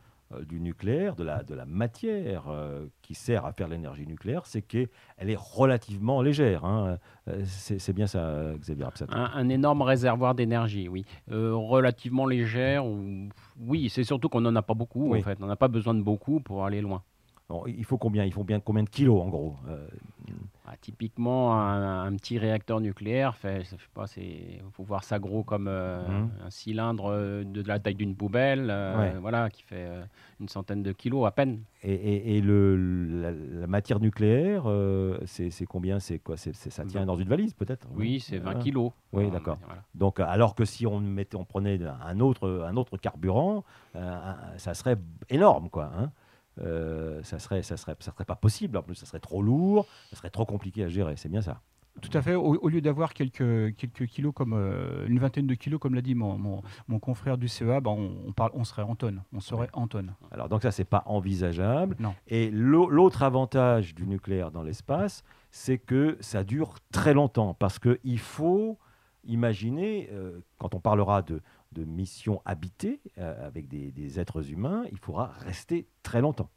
du 0.48 0.60
nucléaire, 0.60 1.16
de 1.16 1.24
la, 1.24 1.44
de 1.44 1.54
la 1.54 1.66
matière 1.66 2.46
euh, 2.50 2.86
qui 3.02 3.14
sert 3.16 3.46
à 3.46 3.52
faire 3.54 3.68
l'énergie 3.68 4.08
nucléaire, 4.08 4.46
c'est 4.46 4.62
qu'elle 4.62 4.88
est 5.20 5.38
relativement 5.38 6.22
légère. 6.22 6.66
hein. 6.66 6.98
Euh, 7.28 7.42
C'est 7.46 7.94
bien 7.94 8.08
ça, 8.08 8.54
Xavier 8.58 8.86
Absat. 8.86 9.06
Un, 9.10 9.32
un 9.34 9.50
énorme 9.50 9.82
réservoir 9.82 10.36
d'énergie, 10.36 10.88
oui. 10.90 11.06
Euh, 11.32 11.54
relativement 11.56 12.26
légère, 12.26 12.86
ou- 12.86 13.30
oui, 13.60 13.90
c'est 13.90 14.04
surtout 14.04 14.30
qu'on 14.30 14.42
n'en 14.42 14.56
a 14.56 14.62
pas 14.62 14.74
beaucoup, 14.74 15.10
Oui. 15.12 15.20
en 15.20 15.24
fait. 15.24 15.38
On 15.42 15.46
n'a 15.48 15.56
pas 15.56 15.68
besoin 15.68 15.94
de 15.94 16.02
beaucoup 16.02 16.40
pour 16.40 16.66
aller 16.66 16.82
loin. 16.82 17.04
Il 17.68 17.84
faut 17.84 17.98
combien? 17.98 18.24
Il 18.24 18.32
faut 18.32 18.46
bien 18.46 18.62
combien 18.62 18.84
de 18.84 18.90
kilos, 18.90 19.22
en 19.22 19.28
gros 19.28 19.56
Euh, 19.68 19.86
Ah, 20.64 20.76
typiquement, 20.80 21.56
un, 21.60 22.06
un 22.06 22.16
petit 22.18 22.38
réacteur 22.38 22.80
nucléaire, 22.82 23.36
fait, 23.36 23.64
je 23.64 23.70
sais 23.72 23.78
pas, 23.96 24.06
c'est, 24.06 24.62
faut 24.74 24.84
voir 24.84 25.04
ça 25.04 25.18
gros 25.18 25.44
comme 25.44 25.68
euh, 25.68 26.08
Mhm. 26.08 26.30
un 26.46 26.50
cylindre 26.52 27.06
euh, 27.12 27.44
de 27.44 27.64
la 27.68 27.80
taille 27.80 27.96
d'une 27.96 28.16
poubelle, 28.16 28.68
euh, 28.70 28.98
Ouais. 29.14 29.18
voilà, 29.20 29.50
qui 29.50 29.64
fait 29.64 29.88
euh, 29.88 30.04
une 30.40 30.48
centaine 30.50 30.84
de 30.84 30.92
kilos 30.92 31.26
à 31.26 31.32
peine. 31.32 31.64
Et, 31.82 31.92
et- 31.94 32.38
et 32.38 32.42
le, 32.42 32.76
la, 32.78 33.32
la 33.32 33.66
matière 33.68 34.00
nucléaire, 34.00 34.66
c'est 35.26 35.50
c'est 35.50 35.66
combien? 35.66 36.00
C'est 36.00 36.20
quoi? 36.20 36.38
C'est 36.38 36.54
c'est- 36.56 36.70
Ça 36.70 36.86
tient 36.86 37.08
dans 37.08 37.18
une 37.18 37.28
valise, 37.28 37.56
peut-être? 37.56 37.88
Oui, 37.96 38.20
c'est 38.20 38.38
20 38.38 38.52
Ah. 38.56 38.60
kilos. 38.60 38.92
Oui, 39.14 39.26
Euh, 39.26 39.30
d'accord. 39.32 39.58
voilà. 39.66 39.82
Donc, 39.96 40.20
alors 40.20 40.54
que 40.54 40.64
si 40.64 40.86
on 40.86 41.00
mettait, 41.00 41.38
on 41.38 41.44
prenait 41.44 41.80
un 42.06 42.20
autre, 42.20 42.64
un 42.68 42.78
autre 42.78 42.98
carburant, 42.98 43.64
ça 44.58 44.74
serait 44.76 44.98
énorme, 45.30 45.70
quoi. 45.72 45.92
hein. 45.98 46.12
Euh, 46.60 47.24
ça 47.24 47.40
serait, 47.40 47.64
ça 47.64 47.78
serait, 47.78 47.96
ça 48.00 48.12
serait 48.12 48.26
pas 48.26 48.36
possible. 48.36 48.78
En 48.78 48.84
plus, 48.84 48.96
ça 48.96 49.06
serait 49.06 49.20
trop 49.20 49.42
lourd, 49.42 49.86
ça 50.10 50.18
serait 50.18 50.30
trop 50.30 50.46
compliqué 50.46 50.84
à 50.84 50.88
gérer. 50.90 51.16
C'est 51.16 51.30
bien 51.30 51.42
ça. 51.42 51.62
Tout 52.02 52.10
à 52.18 52.22
fait. 52.22 52.36
Au, 52.36 52.56
au 52.56 52.70
lieu 52.70 52.80
d'avoir 52.82 53.14
quelques, 53.14 53.76
quelques 53.76 54.06
kilos, 54.08 54.34
comme 54.34 54.54
euh, 54.54 55.06
une 55.08 55.20
vingtaine 55.20 55.46
de 55.46 55.54
kilos, 55.56 55.78
comme 55.80 55.94
l'a 55.94 56.02
dit 56.02 56.16
mon, 56.16 56.38
mon- 56.38 56.62
mon 56.88 57.00
confrère 57.00 57.38
du 57.38 57.50
CEA, 57.50 57.82
ben, 57.82 57.92
on, 57.92 58.12
on 58.28 58.32
parle, 58.32 58.52
on 58.54 58.64
serait 58.64 58.82
en 58.84 58.96
tonnes. 58.96 59.22
On 59.34 59.42
serait 59.42 59.68
en 59.74 59.88
tonnes. 59.88 60.14
Alors, 60.32 60.48
donc 60.48 60.62
ça, 60.62 60.72
c'est 60.72 60.86
pas 60.86 61.04
envisageable. 61.06 61.98
Non. 62.00 62.16
Et 62.28 62.50
l'au- 62.50 62.90
l'autre 62.90 63.24
avantage 63.24 63.94
du 63.94 64.08
nucléaire 64.08 64.52
dans 64.52 64.64
l'espace, 64.64 65.24
c'est 65.52 65.78
que 65.80 66.18
ça 66.22 66.46
dure 66.46 66.76
très 66.94 67.14
longtemps, 67.14 67.54
parce 67.54 67.78
que 67.78 68.00
il 68.06 68.20
faut 68.20 68.78
imaginer, 69.26 70.10
euh, 70.12 70.40
quand 70.58 70.74
on 70.76 70.80
parlera 70.80 71.22
de, 71.22 71.42
de 71.74 71.84
missions 71.86 72.42
habitées 72.46 73.00
euh, 73.18 73.48
avec 73.48 73.68
des, 73.68 73.92
des 73.92 74.20
êtres 74.20 74.52
humains, 74.52 74.84
il 74.92 74.98
faudra 74.98 75.32
rester 75.40 75.88
très 76.04 76.22
longtemps. 76.22 76.50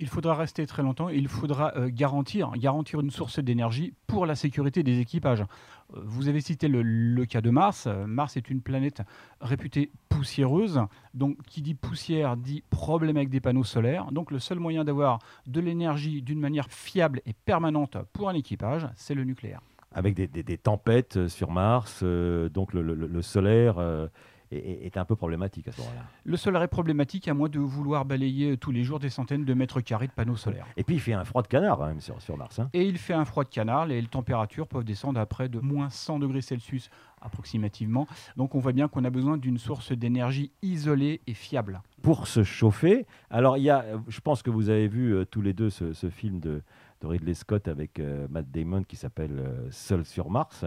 Il 0.00 0.06
faudra 0.08 0.34
rester 0.34 0.64
très 0.66 0.82
longtemps 0.82 1.08
et 1.08 1.16
il 1.16 1.26
faudra 1.26 1.72
euh, 1.76 1.88
garantir, 1.90 2.52
garantir 2.56 3.00
une 3.00 3.10
source 3.10 3.40
d'énergie 3.40 3.94
pour 4.06 4.26
la 4.26 4.36
sécurité 4.36 4.82
des 4.84 5.00
équipages. 5.00 5.40
Euh, 5.40 6.00
vous 6.04 6.28
avez 6.28 6.40
cité 6.40 6.68
le, 6.68 6.82
le 6.82 7.26
cas 7.26 7.40
de 7.40 7.50
Mars. 7.50 7.88
Mars 8.06 8.36
est 8.36 8.48
une 8.50 8.60
planète 8.60 9.02
réputée 9.40 9.90
poussiéreuse. 10.08 10.80
Donc, 11.14 11.38
qui 11.48 11.62
dit 11.62 11.74
poussière 11.74 12.36
dit 12.36 12.62
problème 12.70 13.16
avec 13.16 13.30
des 13.30 13.40
panneaux 13.40 13.64
solaires. 13.64 14.12
Donc, 14.12 14.30
le 14.30 14.38
seul 14.38 14.58
moyen 14.60 14.84
d'avoir 14.84 15.18
de 15.46 15.60
l'énergie 15.60 16.22
d'une 16.22 16.38
manière 16.40 16.68
fiable 16.70 17.20
et 17.26 17.32
permanente 17.32 17.96
pour 18.12 18.28
un 18.28 18.34
équipage, 18.34 18.86
c'est 18.94 19.14
le 19.14 19.24
nucléaire. 19.24 19.60
avec 19.90 20.14
des, 20.14 20.28
des- 20.28 20.42
des 20.44 20.58
tempêtes 20.58 21.28
sur 21.28 21.50
Mars, 21.50 22.00
euh, 22.02 22.48
donc 22.50 22.74
le, 22.74 22.82
le- 22.82 22.94
le 22.94 23.22
solaire 23.22 23.78
euh, 23.78 24.06
est, 24.50 24.86
est- 24.86 24.96
un 24.96 25.04
peu 25.04 25.14
problématique 25.16 25.68
à 25.68 25.72
ce 25.72 25.80
moment-là. 25.80 26.02
Le 26.24 26.36
solaire 26.36 26.62
est 26.62 26.68
problématique 26.68 27.28
à 27.28 27.34
moins 27.34 27.48
de 27.48 27.58
vouloir 27.58 28.04
balayer 28.04 28.56
tous 28.56 28.70
les 28.72 28.82
jours 28.84 28.98
des 28.98 29.10
centaines 29.10 29.44
de 29.44 29.54
mètres 29.54 29.80
carrés 29.80 30.06
de 30.06 30.12
panneaux 30.12 30.36
solaires. 30.36 30.66
Et 30.76 30.84
puis 30.84 30.96
il 30.96 31.00
fait 31.00 31.12
un 31.12 31.24
froid 31.24 31.42
de 31.42 31.48
canard 31.48 31.80
sur, 32.00 32.20
sur 32.20 32.36
Mars. 32.36 32.58
hein. 32.58 32.70
Et 32.72 32.84
il 32.86 32.98
fait 32.98 33.14
un 33.14 33.24
froid 33.24 33.44
de 33.44 33.48
canard, 33.50 33.86
les 33.86 34.02
températures 34.06 34.66
peuvent 34.66 34.84
descendre 34.84 35.20
à 35.20 35.26
près 35.26 35.48
de 35.48 35.60
moins 35.60 35.90
100 35.90 36.18
degrés 36.20 36.40
Celsius 36.40 36.90
approximativement. 37.20 38.06
Donc 38.36 38.54
on 38.54 38.58
voit 38.58 38.72
bien 38.72 38.88
qu'on 38.88 39.04
a 39.04 39.10
besoin 39.10 39.36
d'une 39.36 39.58
source 39.58 39.92
d'énergie 39.92 40.50
isolée 40.62 41.20
et 41.26 41.34
fiable. 41.34 41.80
Pour 42.02 42.26
se 42.26 42.42
chauffer, 42.42 43.06
alors 43.30 43.56
il 43.58 43.64
y 43.64 43.70
a, 43.70 43.84
je 44.08 44.20
pense 44.20 44.42
que 44.42 44.50
vous 44.50 44.68
avez 44.70 44.88
vu 44.88 45.14
euh, 45.14 45.24
tous 45.24 45.42
les 45.42 45.52
deux 45.52 45.68
ce, 45.70 45.92
ce 45.92 46.10
film 46.10 46.40
de, 46.40 46.62
de 47.00 47.06
Ridley 47.06 47.34
Scott 47.34 47.68
avec 47.68 47.98
euh, 47.98 48.26
Matt 48.30 48.50
Damon 48.50 48.82
qui 48.84 48.96
s'appelle 48.96 49.36
euh, 49.38 49.68
Seul 49.70 50.04
sur 50.04 50.30
Mars. 50.30 50.64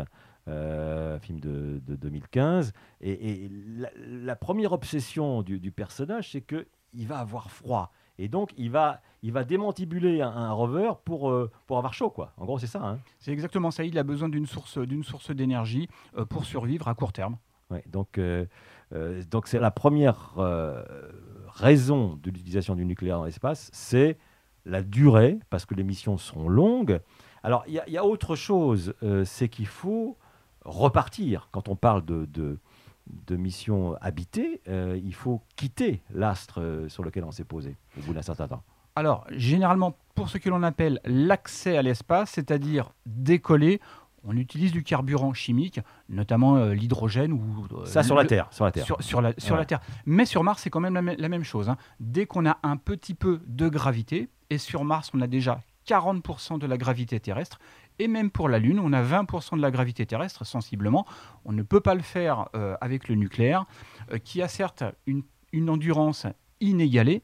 Euh, 0.48 1.20
film 1.20 1.40
de, 1.40 1.82
de 1.86 1.96
2015 1.96 2.74
et, 3.02 3.12
et 3.46 3.52
la, 3.78 3.90
la 3.98 4.36
première 4.36 4.72
obsession 4.72 5.44
du, 5.44 5.60
du 5.60 5.72
personnage 5.72 6.32
c'est 6.32 6.42
que 6.42 6.68
il 6.94 7.08
va 7.08 7.20
avoir 7.20 7.52
froid 7.52 7.92
et 8.18 8.28
donc 8.28 8.52
il 8.58 8.72
va 8.72 9.02
il 9.24 9.32
va 9.32 9.44
démantibuler 9.44 10.22
un, 10.22 10.30
un 10.32 10.52
rover 10.52 10.92
pour 11.06 11.30
euh, 11.30 11.52
pour 11.68 11.78
avoir 11.78 11.94
chaud 11.94 12.10
quoi 12.10 12.34
en 12.38 12.46
gros 12.46 12.58
c'est 12.60 12.68
ça 12.68 12.84
hein. 12.84 13.00
C'est 13.20 13.32
exactement 13.32 13.70
ça, 13.72 13.84
il 13.84 13.98
a 14.00 14.04
besoin 14.04 14.30
d'une 14.30 14.48
source, 14.48 14.78
d'une 14.80 15.04
source 15.04 15.30
d'énergie 15.32 15.88
euh, 16.18 16.26
pour 16.26 16.46
survivre 16.46 16.88
à 16.88 16.96
court 16.96 17.14
terme. 17.14 17.38
Ouais, 17.70 17.84
donc, 17.88 18.18
euh, 18.18 18.46
donc 19.30 19.48
c'est 19.48 19.60
la 19.60 19.72
première 19.72 20.34
raison 21.48 22.20
de 22.22 22.30
l'utilisation 22.30 22.76
du 22.76 22.86
nucléaire 22.86 23.18
dans 23.18 23.26
l'espace, 23.26 23.70
c'est 23.74 24.18
la 24.66 24.82
durée, 24.84 25.40
parce 25.50 25.66
que 25.66 25.74
les 25.74 25.84
missions 25.84 26.18
sont 26.18 26.48
longues. 26.50 27.00
Alors, 27.44 27.64
il 27.68 27.74
y, 27.74 27.80
a- 27.80 27.84
il 27.88 27.94
y 27.94 27.98
a 27.98 28.06
autre 28.06 28.36
chose, 28.36 28.94
c'est 29.26 29.50
qu'il 29.50 29.68
faut 29.68 30.18
repartir. 30.65 31.50
Quand 31.51 31.68
on 31.70 31.75
parle 31.75 32.06
de, 32.06 32.25
de, 32.25 32.60
de 33.27 33.36
missions 33.36 33.96
habitées, 34.01 34.62
euh, 34.68 35.00
il 35.03 35.13
faut 35.13 35.41
quitter 35.56 36.01
l'astre 36.13 36.62
euh, 36.62 36.89
sur 36.89 37.03
lequel 37.03 37.24
on 37.24 37.32
s'est 37.32 37.44
posé 37.44 37.75
au 37.98 38.01
bout 38.01 38.13
d'un 38.13 38.22
certain 38.22 38.48
temps. 38.48 38.63
Alors, 38.96 39.25
généralement, 39.32 39.96
pour 40.15 40.30
ce 40.30 40.38
que 40.38 40.50
l'on 40.50 40.63
appelle 40.63 41.00
l'accès 41.06 41.77
à 41.77 41.82
l'espace, 41.82 42.32
c'est-à-dire 42.32 42.91
décoller, 43.06 43.80
on 44.24 44.36
utilise 44.38 44.72
du 44.72 44.84
carburant 44.84 45.34
chimique, 45.34 45.80
notamment 46.10 46.58
euh, 46.58 46.74
l'hydrogène 46.74 47.32
ou 47.34 47.65
euh, 47.80 47.86
Ça 47.86 48.03
sur 48.03 48.15
la 48.15 48.25
Terre, 48.25 48.48
sur 48.51 48.65
la 48.65 48.72
Terre. 48.72 48.86
Sur, 48.86 49.01
sur 49.01 49.22
la, 49.22 49.34
sur 49.38 49.53
Ouais. 49.53 49.60
la 49.60 49.65
Terre. 49.65 49.80
Mais 50.06 50.25
sur 50.25 50.44
Mars, 50.44 50.62
c'est 50.62 50.70
quand 50.70 50.80
même 50.82 50.94
la, 50.94 51.01
mê- 51.01 51.15
la 51.18 51.30
même 51.30 51.44
chose. 51.44 51.70
hein. 51.70 51.77
Dès 52.00 52.25
qu'on 52.27 52.46
a 52.46 52.58
un 52.63 52.77
petit 52.77 53.15
peu 53.15 53.39
de 53.48 53.68
gravité, 53.70 54.30
et 54.51 54.58
sur 54.60 54.84
Mars, 54.84 55.10
on 55.15 55.22
a 55.22 55.27
déjà 55.27 55.62
40% 55.88 56.60
de 56.60 56.68
la 56.68 56.77
gravité 56.77 57.20
terrestre, 57.20 57.60
et 58.01 58.08
même 58.08 58.31
pour 58.31 58.50
la 58.50 58.58
Lune, 58.58 58.79
on 58.79 58.93
a 58.93 59.03
20% 59.03 59.58
de 59.58 59.62
la 59.62 59.70
gravité 59.70 60.08
terrestre, 60.08 60.43
sensiblement. 60.43 61.05
On 61.46 61.51
ne 61.51 61.62
peut 61.62 61.81
pas 61.81 61.93
le 61.93 62.01
faire 62.01 62.50
euh, 62.55 62.75
avec 62.81 63.08
le 63.08 63.15
nucléaire, 63.15 63.65
euh, 64.12 64.17
qui 64.17 64.41
a 64.41 64.48
certes 64.48 64.84
une, 65.05 65.24
endurance 65.70 66.25
inégalée, 66.62 67.22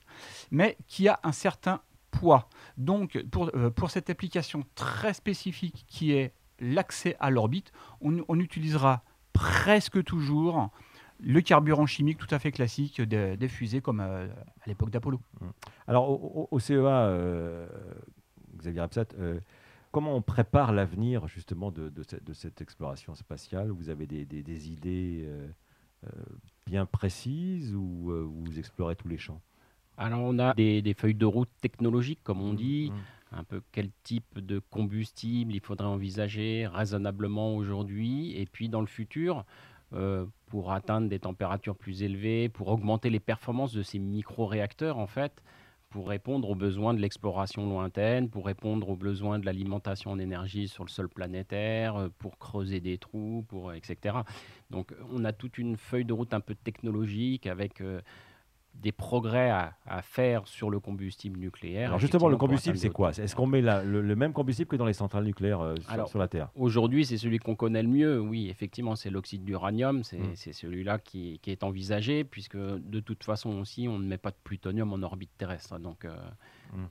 mais 0.51 0.77
qui 0.87 1.07
a 1.07 1.19
un 1.23 1.31
certain 1.31 1.81
poids. 2.11 2.47
Donc, 2.77 3.17
pour, 3.31 3.49
euh, 3.55 3.71
pour 3.71 3.89
cette 3.89 4.11
application 4.11 4.63
très 4.75 5.13
spécifique 5.13 5.85
qui 5.87 6.11
est 6.11 6.33
l'accès 6.59 7.15
à 7.19 7.31
l'orbite, 7.31 7.71
on, 8.01 8.39
utilisera 8.39 9.03
presque 9.33 10.03
toujours 10.03 10.69
le 11.19 11.41
carburant 11.41 11.87
chimique 11.87 12.19
tout 12.19 12.27
à 12.29 12.37
fait 12.37 12.51
classique 12.51 13.01
des, 13.01 13.47
fusées 13.47 13.81
comme 13.81 13.99
à 13.99 14.27
l'époque 14.67 14.91
d'Apollo. 14.91 15.19
Alors 15.87 16.09
au, 16.09 16.47
au 16.51 16.59
CEA, 16.59 17.11
Xavier 18.57 18.81
Absat, 18.81 19.07
comment 19.97 20.15
on 20.15 20.21
prépare 20.21 20.73
l'avenir 20.73 21.27
justement 21.27 21.71
de, 21.71 21.91
cette, 22.33 22.61
exploration 22.61 23.15
spatiale? 23.15 23.71
Vous 23.71 23.89
avez 23.89 24.05
des, 24.05 24.69
idées 24.69 25.23
euh, 25.25 25.47
euh, 26.05 26.09
bien 26.67 26.85
précises 26.85 27.73
ou 27.73 28.11
euh, 28.11 28.21
vous 28.21 28.59
explorez 28.59 28.95
tous 28.95 29.07
les 29.07 29.17
champs? 29.17 29.41
Alors 29.97 30.19
on 30.21 30.37
a 30.37 30.53
des, 30.53 30.93
feuilles 30.95 31.15
de 31.15 31.25
route 31.25 31.49
technologiques, 31.61 32.19
comme 32.23 32.43
on 32.43 32.53
dit, 32.53 32.91
mmh. 32.91 33.37
un 33.37 33.43
peu 33.43 33.63
quel 33.71 33.89
type 34.03 34.37
de 34.37 34.59
combustible 34.59 35.55
il 35.55 35.61
faudrait 35.61 35.87
envisager 35.87 36.67
raisonnablement 36.71 37.55
aujourd'hui? 37.55 38.39
Et 38.39 38.45
puis 38.45 38.69
dans 38.69 38.81
le 38.81 38.85
futur. 38.87 39.45
pour 40.45 40.73
atteindre 40.73 41.09
des 41.09 41.17
températures 41.17 41.75
plus 41.75 42.03
élevées, 42.03 42.49
pour 42.49 42.67
augmenter 42.67 43.09
les 43.09 43.19
performances 43.19 43.73
de 43.73 43.81
ces 43.81 43.97
micro-réacteurs, 43.97 44.99
en 44.99 45.07
fait, 45.07 45.41
pour 45.89 46.09
répondre 46.09 46.49
aux 46.49 46.55
besoins 46.55 46.93
de 46.93 46.99
l'exploration 46.99 47.67
lointaine, 47.67 48.29
pour 48.29 48.45
répondre 48.45 48.89
aux 48.89 48.95
besoins 48.95 49.39
de 49.39 49.45
l'alimentation 49.45 50.11
en 50.11 50.19
énergie 50.19 50.67
sur 50.67 50.83
le 50.83 50.89
sol 50.89 51.07
planétaire, 51.07 51.95
euh, 51.95 52.09
pour 52.19 52.37
creuser 52.37 52.79
des 52.79 52.97
trous, 52.97 53.45
pour, 53.47 53.73
etc. 53.73 54.17
Donc 54.69 54.93
on 55.11 55.23
a 55.23 55.33
toute 55.33 55.57
une 55.57 55.77
feuille 55.77 56.05
de 56.05 56.13
route 56.13 56.33
un 56.33 56.41
peu 56.41 56.55
technologique 56.55 57.47
avec 57.47 57.81
euh, 57.81 58.01
des 58.81 58.91
progrès 58.91 59.49
à, 59.49 60.01
faire 60.01 60.47
sur 60.47 60.69
le 60.69 60.79
combustible 60.79 61.39
nucléaire. 61.39 61.89
Alors 61.89 61.99
justement, 61.99 62.27
le 62.27 62.37
combustible, 62.37 62.77
c'est 62.77 62.89
quoi 62.89 63.11
Est-ce 63.11 63.35
qu'on 63.35 63.47
met 63.47 63.61
le, 63.61 64.15
même 64.15 64.33
combustible 64.33 64.69
que 64.69 64.75
dans 64.75 64.85
les 64.85 64.93
centrales 64.93 65.23
nucléaires 65.23 65.61
euh, 65.61 65.75
sur, 66.07 66.19
la 66.19 66.27
Terre? 66.27 66.49
Aujourd'hui, 66.55 67.05
c'est 67.05 67.17
celui 67.17 67.39
qu'on 67.39 67.55
connaît 67.55 67.81
le 67.81 67.89
mieux. 67.89 68.19
Oui, 68.19 68.49
effectivement, 68.49 68.95
c'est 68.95 69.09
l'oxyde 69.09 69.43
d'uranium. 69.43 70.03
C'est 70.03 70.19
mmh. 70.19 70.53
celui-là 70.53 70.99
qui, 70.99 71.39
est 71.47 71.63
envisagé, 71.63 72.23
puisque 72.23 72.57
de 72.57 72.99
toute 72.99 73.23
façon 73.23 73.57
aussi, 73.59 73.87
on 73.87 73.97
ne 73.97 74.07
met 74.07 74.17
pas 74.17 74.31
de 74.31 74.37
plutonium 74.43 74.93
en 74.93 75.01
orbite 75.01 75.31
terrestre. 75.37 75.79
Donc, 75.79 76.05
euh, 76.05 76.15
mmh. 76.73 76.85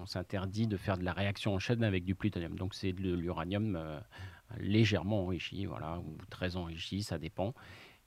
on, 0.00 0.06
s'interdit 0.06 0.66
de 0.66 0.76
faire 0.76 0.98
de 0.98 1.04
la 1.04 1.12
réaction 1.12 1.54
en 1.54 1.58
chaîne 1.58 1.84
avec 1.84 2.04
du 2.04 2.14
plutonium. 2.14 2.56
Donc, 2.56 2.74
c'est 2.74 2.92
de 2.92 3.14
l'uranium 3.14 3.76
euh, 3.76 3.98
légèrement 4.58 5.22
enrichi, 5.22 5.64
voilà, 5.64 5.98
ou 5.98 6.16
très 6.28 6.56
enrichi, 6.56 7.02
ça 7.02 7.18
dépend. 7.18 7.54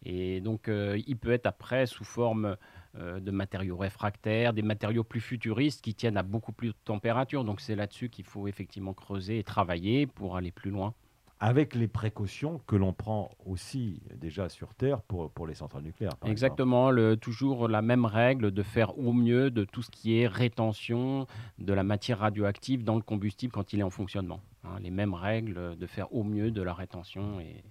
Et 0.04 0.42
donc, 0.42 0.68
il 0.70 1.18
peut 1.18 1.32
être 1.32 1.48
après 1.48 1.86
sous 1.86 2.04
forme 2.04 2.58
euh, 2.98 3.20
de 3.20 3.32
matériaux 3.32 3.76
réfractaires, 3.76 4.54
des 4.54 4.62
matériaux 4.62 5.04
plus 5.04 5.20
futuristes 5.20 5.84
qui 5.84 5.94
tiennent 5.94 6.16
à 6.16 6.24
beaucoup 6.24 6.54
plus 6.54 6.70
de 6.70 6.76
température. 6.86 7.44
Donc 7.44 7.60
c'est 7.60 7.76
là-dessus 7.76 8.08
qu'il 8.08 8.24
faut 8.24 8.48
effectivement 8.48 8.94
creuser 8.94 9.40
et 9.40 9.44
travailler 9.44 10.08
pour 10.08 10.38
aller 10.38 10.52
plus 10.52 10.72
loin. 10.72 10.94
Avec 11.42 11.76
les 11.76 11.90
précautions 11.90 12.62
que 12.68 12.78
l'on 12.78 12.94
prend 12.94 13.32
aussi 13.46 14.02
déjà 14.16 14.48
sur 14.48 14.74
Terre 14.76 15.02
pour, 15.02 15.30
pour 15.30 15.46
les 15.46 15.56
centrales 15.56 15.84
nucléaires. 15.84 16.14
Exactement, 16.24 16.90
le, 16.90 17.18
toujours 17.18 17.68
la 17.68 17.82
même 17.82 18.06
règle 18.06 18.52
de 18.52 18.64
faire 18.64 18.98
au 18.98 19.12
mieux 19.12 19.52
de 19.52 19.66
tout 19.66 19.82
ce 19.82 19.92
qui 19.92 20.18
est 20.18 20.28
rétention 20.28 21.28
de 21.60 21.74
la 21.74 21.84
matière 21.84 22.20
radioactive 22.20 22.86
dans 22.86 22.96
le 22.96 23.02
combustible 23.02 23.52
quand 23.52 23.74
il 23.74 23.82
est 23.82 23.84
en 23.84 23.90
fonctionnement. 23.90 24.40
Hein. 24.64 24.80
les 24.82 24.90
mêmes 24.90 25.14
règles 25.14 25.78
de 25.78 25.86
faire 25.86 26.14
au 26.14 26.24
mieux 26.24 26.50
de 26.50 26.62
la 26.62 26.74
rétention 26.74 27.42
et 27.42 27.62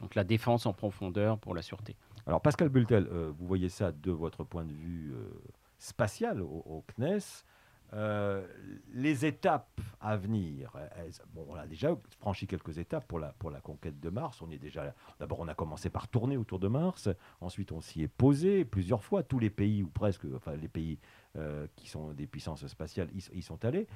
donc 0.00 0.14
la 0.14 0.24
défense 0.24 0.66
en 0.66 0.72
profondeur 0.72 1.38
pour 1.38 1.54
la 1.54 1.62
sûreté. 1.62 1.96
Alors 2.26 2.40
Pascal 2.40 2.68
Bultel, 2.68 3.08
euh, 3.12 3.32
vous 3.38 3.46
voyez 3.46 3.68
ça 3.68 3.92
de 3.92 4.10
votre 4.10 4.42
point 4.42 4.64
de 4.64 4.72
vue 4.72 5.12
euh, 5.14 5.28
spatial 5.78 6.42
au, 6.42 6.84
CNES. 6.96 7.44
Euh, 7.92 8.44
les 8.92 9.24
étapes 9.24 9.80
à 10.00 10.16
venir, 10.16 10.72
bon, 11.32 11.46
on 11.48 11.54
a 11.54 11.68
déjà 11.68 11.96
franchi 12.18 12.48
quelques 12.48 12.78
étapes 12.78 13.06
pour 13.06 13.20
la, 13.20 13.28
pour 13.38 13.52
la 13.52 13.60
conquête 13.60 14.00
de 14.00 14.10
Mars. 14.10 14.42
On 14.42 14.50
est 14.50 14.58
déjà 14.58 14.92
d'abord, 15.20 15.38
on 15.38 15.46
a 15.46 15.54
commencé 15.54 15.88
par 15.88 16.08
tourner 16.08 16.36
autour 16.36 16.58
de 16.58 16.66
Mars. 16.66 17.08
Ensuite, 17.40 17.70
on 17.70 17.80
s'y 17.80 18.02
est 18.02 18.08
posé 18.08 18.64
plusieurs 18.64 19.04
fois. 19.04 19.22
Tous 19.22 19.38
les 19.38 19.50
pays 19.50 19.84
ou 19.84 19.88
presque, 19.88 20.26
enfin 20.34 20.56
les 20.56 20.68
pays 20.68 20.98
qui 21.76 21.86
sont 21.86 22.12
des 22.12 22.26
puissances 22.26 22.66
spatiales, 22.66 23.10
y, 23.14 23.42
sont 23.42 23.62
allés. 23.64 23.86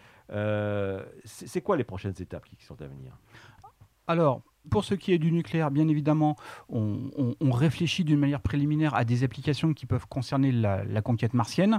c'est 1.24 1.62
quoi 1.62 1.76
les 1.76 1.84
prochaines 1.84 2.14
étapes 2.20 2.44
qui 2.44 2.64
sont 2.64 2.80
à 2.80 2.86
venir? 2.86 3.18
Alors, 4.10 4.42
pour 4.70 4.84
ce 4.84 4.94
qui 4.94 5.12
est 5.12 5.18
du 5.18 5.30
nucléaire, 5.30 5.70
bien 5.70 5.86
évidemment, 5.86 6.34
on, 6.68 7.30
réfléchit 7.52 8.02
d'une 8.02 8.18
manière 8.18 8.40
préliminaire 8.40 8.92
à 8.96 9.04
des 9.04 9.22
applications 9.22 9.72
qui 9.72 9.86
peuvent 9.86 10.08
concerner 10.08 10.50
la, 10.50 11.00
conquête 11.00 11.32
martienne. 11.32 11.78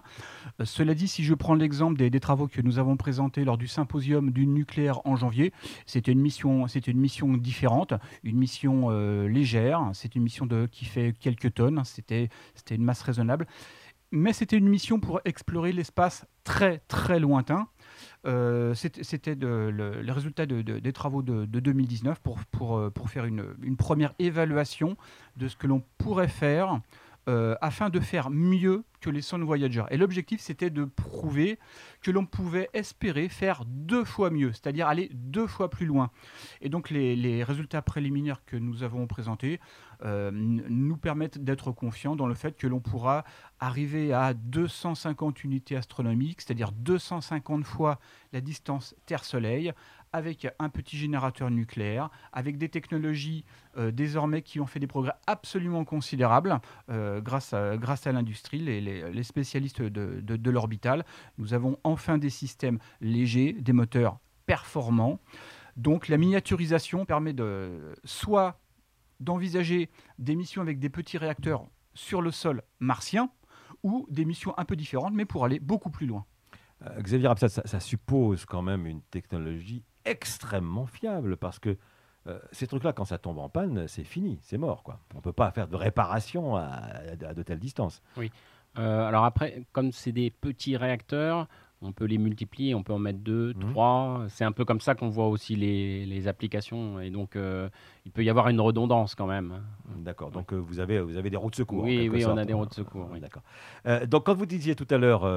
Euh, 0.61 0.63
cela 0.63 0.93
dit, 0.93 1.09
si 1.09 1.25
je 1.25 1.33
prends 1.33 1.55
l'exemple 1.55 1.97
des, 1.97 2.19
travaux 2.21 2.47
que 2.47 2.61
nous 2.61 2.79
avons 2.79 2.95
présentés 2.95 3.43
lors 3.43 3.57
du 3.57 3.67
symposium 3.67 4.31
du 4.31 4.47
nucléaire 4.47 5.05
en 5.05 5.17
janvier, 5.17 5.51
c'était 5.85 6.13
une 6.13 6.21
mission, 6.21 6.65
différente, 7.35 7.95
une 8.23 8.37
mission 8.37 8.91
euh, 8.91 9.27
légère. 9.27 9.89
C'est 9.91 10.15
une 10.15 10.23
mission 10.23 10.45
de, 10.45 10.69
qui 10.71 10.85
fait 10.85 11.13
quelques 11.19 11.53
tonnes. 11.53 11.81
C'était 11.83 12.29
une 12.69 12.83
masse 12.85 13.01
raisonnable 13.01 13.45
mais 14.11 14.33
c'était 14.33 14.57
une 14.57 14.67
mission 14.67 14.99
pour 14.99 15.21
explorer 15.25 15.71
l'espace 15.71 16.25
très 16.43 16.79
très 16.87 17.19
lointain. 17.19 17.67
Euh, 18.27 18.75
c'était 18.75 19.35
le, 19.35 20.03
résultat 20.11 20.45
des 20.45 20.93
travaux 20.93 21.23
de, 21.23 21.45
2019 21.45 22.19
pour, 22.19 22.39
pour, 22.51 22.77
euh, 22.77 22.89
pour 22.91 23.09
faire 23.09 23.25
une, 23.25 23.55
une, 23.63 23.77
première 23.77 24.13
évaluation 24.19 24.95
de 25.37 25.47
ce 25.47 25.55
que 25.55 25.65
l'on 25.65 25.81
pourrait 25.97 26.27
faire 26.27 26.81
euh, 27.29 27.55
afin 27.61 27.89
de 27.89 27.99
faire 27.99 28.29
mieux 28.29 28.83
que 29.01 29.09
les 29.09 29.21
sondes 29.21 29.41
Voyager. 29.41 29.83
Et 29.89 29.97
l'objectif, 29.97 30.39
c'était 30.39 30.69
de 30.69 30.85
prouver 30.85 31.59
que 32.01 32.11
l'on 32.11 32.25
pouvait 32.25 32.69
espérer 32.73 33.27
faire 33.27 33.63
deux 33.65 34.05
fois 34.05 34.29
mieux, 34.29 34.53
c'est-à-dire 34.53 34.87
aller 34.87 35.09
deux 35.13 35.47
fois 35.47 35.69
plus 35.69 35.85
loin. 35.85 36.11
Et 36.61 36.69
donc 36.69 36.89
les, 36.89 37.43
résultats 37.43 37.81
préliminaires 37.81 38.45
que 38.45 38.55
nous 38.55 38.83
avons 38.83 39.07
présentés 39.07 39.59
euh, 40.03 40.31
nous 40.31 40.97
permettent 40.97 41.43
d'être 41.43 41.71
confiants 41.71 42.15
dans 42.15 42.27
le 42.27 42.35
fait 42.35 42.55
que 42.55 42.67
l'on 42.67 42.79
pourra 42.79 43.23
arriver 43.59 44.13
à 44.13 44.33
250 44.33 45.43
unités 45.43 45.75
astronomiques, 45.75 46.41
c'est-à-dire 46.41 46.71
250 46.71 47.65
fois 47.65 47.99
la 48.31 48.41
distance 48.41 48.95
Terre-Soleil, 49.05 49.73
avec 50.13 50.47
un 50.59 50.69
petit 50.69 50.97
générateur 50.97 51.49
nucléaire, 51.49 52.09
avec 52.33 52.57
des 52.57 52.69
technologies 52.69 53.45
euh, 53.77 53.91
désormais 53.91 54.41
qui 54.41 54.59
ont 54.59 54.65
fait 54.65 54.79
des 54.79 54.87
progrès 54.87 55.13
absolument 55.27 55.85
considérables 55.85 56.59
euh, 56.89 57.21
grâce 57.21 57.53
à, 57.53 58.11
l'industrie, 58.11 58.59
les, 58.59 58.81
les, 58.81 59.23
spécialistes 59.23 59.81
de, 59.81 60.19
de, 60.21 60.49
l'orbital. 60.51 61.05
Nous 61.37 61.53
avons 61.53 61.77
enfin 61.83 62.17
des 62.17 62.29
systèmes 62.29 62.79
légers, 62.99 63.53
des 63.53 63.73
moteurs 63.73 64.19
performants. 64.45 65.19
Donc 65.77 66.07
la 66.07 66.17
miniaturisation 66.17 67.05
permet 67.05 67.33
de 67.33 67.95
soit 68.03 68.59
d'envisager 69.19 69.89
des 70.19 70.35
missions 70.35 70.61
avec 70.61 70.79
des 70.79 70.89
petits 70.89 71.17
réacteurs 71.17 71.65
sur 71.93 72.21
le 72.21 72.31
sol 72.31 72.63
martien 72.79 73.29
ou 73.83 74.05
des 74.09 74.25
missions 74.25 74.57
un 74.57 74.65
peu 74.65 74.75
différentes 74.75 75.13
mais 75.13 75.25
pour 75.25 75.45
aller 75.45 75.59
beaucoup 75.59 75.89
plus 75.89 76.07
loin. 76.07 76.25
Euh, 76.83 77.01
Xavier 77.01 77.27
Absat, 77.27 77.49
ça, 77.49 77.79
suppose 77.79 78.45
quand 78.45 78.61
même 78.61 78.87
une 78.87 79.01
technologie 79.03 79.83
extrêmement 80.05 80.85
fiable 80.85 81.37
parce 81.37 81.59
que 81.59 81.77
euh, 82.27 82.39
ces 82.51 82.67
trucs-là, 82.67 82.93
quand 82.93 83.05
ça 83.05 83.17
tombe 83.17 83.39
en 83.39 83.49
panne, 83.49 83.87
c'est 83.87 84.03
fini, 84.03 84.39
c'est 84.43 84.57
mort. 84.57 84.83
Quoi. 84.83 84.99
On 85.13 85.17
ne 85.17 85.21
peut 85.21 85.33
pas 85.33 85.51
faire 85.51 85.67
de 85.67 85.75
réparation 85.75 86.55
à, 86.55 87.15
de 87.15 87.43
telles 87.43 87.59
distances. 87.59 88.01
Oui. 88.17 88.31
Euh, 88.77 89.05
alors 89.05 89.25
après, 89.25 89.63
comme 89.73 89.91
c'est 89.91 90.11
des 90.11 90.29
petits 90.29 90.77
réacteurs, 90.77 91.47
on 91.81 91.91
peut 91.91 92.05
les 92.05 92.19
multiplier, 92.19 92.75
on 92.75 92.83
peut 92.83 92.93
en 92.93 92.99
mettre 92.99 93.19
deux, 93.19 93.53
mmh. 93.53 93.71
trois. 93.71 94.25
C'est 94.29 94.45
un 94.45 94.51
peu 94.51 94.65
comme 94.65 94.79
ça 94.79 94.93
qu'on 94.93 95.09
voit 95.09 95.27
aussi 95.29 95.55
les, 95.55 96.27
applications. 96.27 96.99
Et 96.99 97.09
donc, 97.09 97.35
euh, 97.35 97.69
il 98.05 98.11
peut 98.11 98.23
y 98.23 98.29
avoir 98.29 98.49
une 98.49 98.61
redondance 98.61 99.15
quand 99.15 99.25
même. 99.25 99.63
D'accord. 99.97 100.29
Donc, 100.29 100.53
vous, 100.53 100.79
avez, 100.79 101.01
vous 101.01 101.17
avez 101.17 101.31
des 101.31 101.37
routes 101.37 101.53
de 101.53 101.57
secours. 101.57 101.83
Oui, 101.83 102.07
oui, 102.07 102.23
on 102.25 102.37
a 102.37 102.45
des 102.45 102.53
routes 102.53 102.69
de 102.69 102.75
secours. 102.75 103.09
D'accord. 103.19 103.41
donc, 104.07 104.27
quand 104.27 104.35
vous 104.35 104.45
disiez 104.45 104.75
tout 104.75 104.87
à 104.91 104.99
l'heure, 104.99 105.27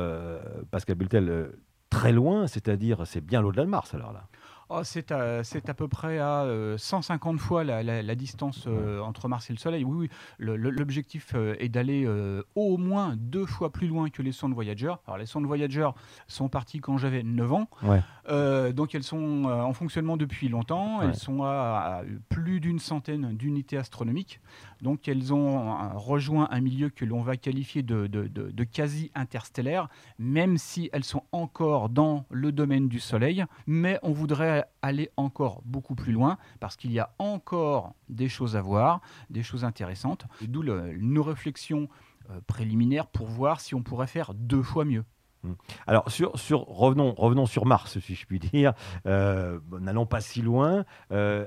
Pascal 0.71 0.97
Bultel, 0.97 1.50
très 1.88 2.12
loin, 2.12 2.47
c'est-à-dire 2.47 3.06
c'est 3.06 3.23
bien 3.23 3.40
l'au-delà 3.40 3.64
de 3.64 3.71
Mars 3.71 3.94
alors 3.94 4.12
là 4.12 4.26
Oh, 4.71 4.80
c'est 4.83 5.12
à, 5.12 5.40
à, 5.40 5.75
peu 5.75 5.88
près 5.88 6.18
à 6.18 6.47
150 6.76 7.35
euh, 7.35 7.38
fois 7.38 7.64
la, 7.64 8.14
distance 8.14 8.64
euh, 8.66 9.00
entre 9.00 9.28
Mars 9.28 9.50
et 9.50 9.52
le 9.52 9.59
Soleil. 9.59 9.85
Oui, 9.85 10.09
oui. 10.09 10.11
L'objectif 10.38 11.33
euh, 11.35 11.54
est 11.59 11.68
d'aller 11.68 12.06
au 12.54 12.76
moins 12.76 13.14
deux 13.16 13.47
fois 13.47 13.73
plus 13.73 13.88
loin 13.88 14.11
que 14.11 14.23
les 14.23 14.33
sondes 14.33 14.54
Voyager. 14.54 14.94
Alors, 15.06 15.18
les 15.18 15.26
sondes 15.26 15.47
Voyager 15.47 15.88
sont 16.28 16.49
parties 16.49 16.80
quand 16.80 16.99
j'avais 16.99 17.23
9 17.23 17.52
ans. 17.52 17.68
donc, 18.73 18.94
elles 18.94 19.02
sont 19.02 19.44
en 19.44 19.73
fonctionnement 19.73 20.16
depuis 20.16 20.49
longtemps. 20.49 21.02
Elles 21.02 21.16
sont 21.16 21.42
à, 21.42 22.02
plus 22.28 22.61
d'une 22.61 22.78
centaine 22.78 23.37
d'unités 23.37 23.76
astronomiques. 23.76 24.40
Donc, 24.85 25.09
elles 25.09 25.33
ont 25.33 25.99
rejoint 25.99 26.47
un 26.50 26.61
milieu 26.61 26.91
que 26.91 27.07
l'on 27.07 27.23
va 27.23 27.38
qualifier 27.38 27.83
de 27.83 28.64
quasi 28.64 29.11
interstellaire, 29.14 29.88
même 30.19 30.59
si 30.59 30.91
elles 30.93 31.05
sont 31.05 31.23
encore 31.33 31.88
dans 31.88 32.26
le 32.31 32.53
domaine 32.53 32.88
du 32.88 33.00
Soleil. 33.00 33.47
Mais 33.67 33.99
on 34.03 34.12
voudrait 34.12 34.67
aller 34.83 35.11
encore 35.17 35.62
beaucoup 35.64 35.95
plus 35.95 36.12
loin 36.12 36.37
parce 36.61 36.76
qu'il 36.76 36.93
y 36.93 36.99
a 36.99 37.14
encore 37.19 37.95
des 38.11 38.29
choses 38.29 38.57
à 38.57 38.61
voir, 38.61 39.00
des 39.31 39.43
choses 39.43 39.64
intéressantes. 39.64 40.26
D'où 40.43 40.62
nos 40.62 41.23
réflexions 41.23 41.88
euh, 42.31 42.41
préliminaires 42.47 43.07
pour 43.07 43.26
voir 43.26 43.61
si 43.61 43.75
on 43.75 43.83
pourrait 43.83 44.07
faire 44.07 44.35
deux 44.35 44.62
fois 44.62 44.85
mieux. 44.85 45.05
Mmh. 45.44 45.52
Alors, 45.86 46.10
sur, 46.10 46.32
revenons, 46.66 47.14
revenons 47.16 47.46
sur 47.46 47.66
Mars, 47.66 47.98
si 48.00 48.14
je 48.14 48.26
puis 48.26 48.38
dire. 48.38 48.72
Euh, 49.06 49.60
n'allons 49.80 50.06
pas 50.06 50.20
si 50.20 50.42
loin. 50.42 50.84
Euh, 51.12 51.46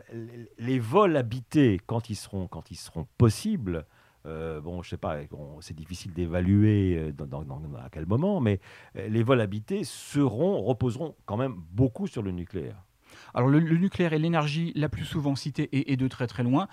les 0.60 0.80
vols 0.80 1.18
habités, 1.18 1.80
quand 1.86 2.10
ils 2.10 2.16
seront, 2.16 2.48
quand 2.48 2.72
ils 2.72 2.76
seront 2.76 3.08
possibles, 3.18 3.86
euh, 4.26 4.62
bon, 4.62 4.82
je 4.82 4.90
sais 4.90 4.98
pas, 4.98 5.18
c'est 5.62 5.76
difficile 5.76 6.14
d'évaluer 6.14 7.12
euh, 7.20 7.78
à 7.84 7.90
quel 7.90 8.06
moment, 8.06 8.40
mais 8.40 8.60
les 8.96 9.24
vols 9.24 9.42
habités 9.42 9.84
seront, 9.84 10.62
reposeront 10.62 11.16
quand 11.26 11.38
même 11.38 11.56
beaucoup 11.72 12.08
sur 12.08 12.22
le 12.22 12.32
nucléaire. 12.32 12.87
Alors 13.34 13.50
le, 13.50 13.60
nucléaire 13.60 14.14
est 14.14 14.20
l'énergie 14.20 14.72
la 14.76 14.90
plus 14.90 15.06
souvent 15.06 15.36
citée 15.36 15.70
et, 15.92 15.98
de 15.98 16.08
très 16.08 16.28
très 16.28 16.44
loin. 16.44 16.68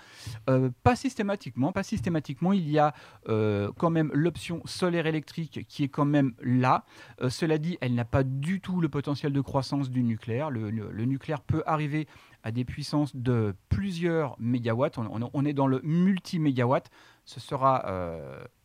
Euh, 0.49 0.69
pas 0.83 0.95
systématiquement, 0.95 1.71
pas 1.71 1.83
systématiquement. 1.83 2.53
Il 2.53 2.69
y 2.69 2.79
a 2.79 2.93
euh, 3.29 3.71
quand 3.77 3.89
même 3.89 4.11
l'option 4.13 4.61
solaire 4.65 5.07
électrique 5.07 5.65
qui 5.67 5.83
est 5.83 5.89
quand 5.89 6.05
même 6.05 6.33
là. 6.41 6.85
Euh, 7.21 7.29
cela 7.29 7.57
dit, 7.57 7.77
elle 7.81 7.95
n'a 7.95 8.05
pas 8.05 8.23
du 8.23 8.61
tout 8.61 8.81
le 8.81 8.89
potentiel 8.89 9.33
de 9.33 9.41
croissance 9.41 9.89
du 9.89 10.03
nucléaire. 10.03 10.49
Le, 10.49 11.05
nucléaire 11.05 11.41
peut 11.41 11.63
arriver 11.65 12.07
à 12.43 12.51
des 12.51 12.65
puissances 12.65 13.15
de 13.15 13.55
plusieurs 13.69 14.35
mégawatts. 14.39 14.97
On, 14.97 15.45
est 15.45 15.53
dans 15.53 15.67
le 15.67 15.81
multi-mégawatt. 15.83 16.89
Ce 17.25 17.39
sera, 17.39 17.85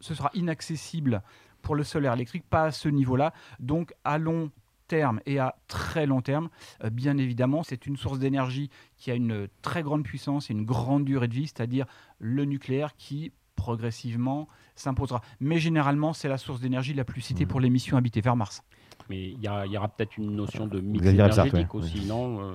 ce 0.01 0.15
sera 0.15 0.31
inaccessible 0.35 1.23
pour 1.63 1.75
le 1.75 1.85
solaire 1.85 2.15
électrique, 2.15 2.45
pas 2.49 2.65
à 2.65 2.73
ce 2.73 2.89
niveau-là. 2.89 3.33
Donc 3.59 3.95
allons 4.05 4.51
terme 4.91 5.21
et 5.25 5.39
à 5.39 5.55
très 5.69 6.05
long 6.05 6.21
terme, 6.21 6.49
euh, 6.83 6.91
bien 6.91 7.17
évidemment, 7.17 7.63
c'est 7.63 7.87
une 7.87 7.97
source 7.97 8.19
d'énergie 8.19 8.71
qui 8.97 9.13
a 9.13 9.15
une 9.15 9.47
très 9.63 9.83
grande 9.85 10.03
puissance 10.03 10.51
et 10.51 10.53
une 10.53 10.65
grande 10.65 11.05
durée 11.05 11.29
de 11.29 11.35
vie, 11.35 11.47
c'est-à-dire 11.47 11.87
le 12.19 12.45
nucléaire 12.45 12.97
qui 12.97 13.33
progressivement 13.55 14.49
s'imposera. 14.75 15.21
Mais 15.39 15.59
généralement, 15.59 16.13
c'est 16.13 16.29
la 16.29 16.39
source 16.39 16.61
d'énergie 16.61 16.93
la 16.93 17.05
plus 17.05 17.21
citée 17.21 17.45
mmh. 17.45 17.49
pour 17.49 17.61
les 17.61 17.71
missions 17.71 17.97
habitées 17.97 18.21
vers 18.21 18.35
Mars. 18.35 18.63
Mais 19.09 19.31
il 19.31 19.43
y, 19.43 19.77
aura 19.77 19.89
peut-être 19.89 20.17
une 20.19 20.35
notion 20.35 20.67
de 20.67 20.81
mix 20.81 21.07
énergétique 21.07 21.75
aussi, 21.75 22.07
non 22.07 22.39
euh 22.41 22.53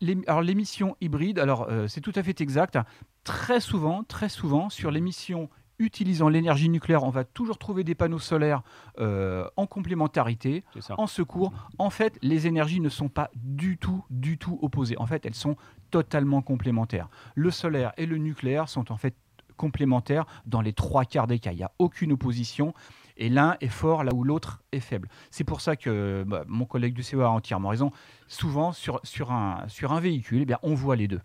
les, 0.00 0.18
Alors 0.26 0.42
l'émission 0.42 0.96
hybride, 1.00 1.38
alors 1.38 1.66
euh, 1.68 1.86
c'est 1.86 2.00
tout 2.00 2.12
à 2.14 2.22
fait 2.22 2.40
exact. 2.40 2.78
Très 3.24 3.60
souvent, 3.60 4.04
très 4.04 4.28
souvent, 4.28 4.70
sur 4.70 4.90
l'émission 4.90 5.50
utilisant 5.78 6.28
l'énergie 6.28 6.68
nucléaire, 6.68 7.04
on 7.04 7.10
va 7.10 7.24
toujours 7.24 7.58
trouver 7.58 7.84
des 7.84 7.94
panneaux 7.94 8.18
solaires 8.18 8.62
euh, 8.98 9.46
en 9.56 9.66
complémentarité, 9.66 10.64
en 10.90 11.06
secours. 11.06 11.52
En 11.78 11.90
fait, 11.90 12.18
les 12.22 12.46
énergies 12.46 12.80
ne 12.80 12.88
sont 12.88 13.08
pas 13.08 13.30
du 13.34 13.78
tout, 13.78 14.04
du 14.10 14.38
tout 14.38 14.58
opposées. 14.62 14.96
En 14.98 15.06
fait, 15.06 15.26
elles 15.26 15.34
sont 15.34 15.56
totalement 15.90 16.42
complémentaires. 16.42 17.08
Le 17.34 17.50
solaire 17.50 17.92
et 17.96 18.06
le 18.06 18.18
nucléaire 18.18 18.68
sont 18.68 18.92
en 18.92 18.96
fait 18.96 19.14
complémentaires 19.56 20.26
dans 20.46 20.60
les 20.60 20.72
trois 20.72 21.04
quarts 21.04 21.26
des 21.26 21.38
cas. 21.38 21.52
Il 21.52 21.56
n'y 21.56 21.62
a 21.62 21.72
aucune 21.78 22.12
opposition. 22.12 22.74
Et 23.16 23.28
l'un 23.28 23.56
est 23.60 23.68
fort 23.68 24.02
là 24.02 24.12
où 24.12 24.24
l'autre 24.24 24.62
est 24.72 24.80
faible. 24.80 25.08
C'est 25.30 25.44
pour 25.44 25.60
ça 25.60 25.76
que 25.76 26.24
bah, 26.26 26.44
mon 26.48 26.64
collègue 26.64 26.94
du 26.94 27.04
CEA 27.04 27.26
a 27.26 27.28
entièrement 27.28 27.68
raison. 27.68 27.92
Souvent, 28.26 28.72
sur, 28.72 29.00
sur, 29.04 29.30
un, 29.30 29.64
sur 29.68 29.92
un 29.92 30.00
véhicule, 30.00 30.42
eh 30.42 30.44
bien, 30.44 30.58
on 30.64 30.74
voit 30.74 30.96
les 30.96 31.06
deux 31.06 31.20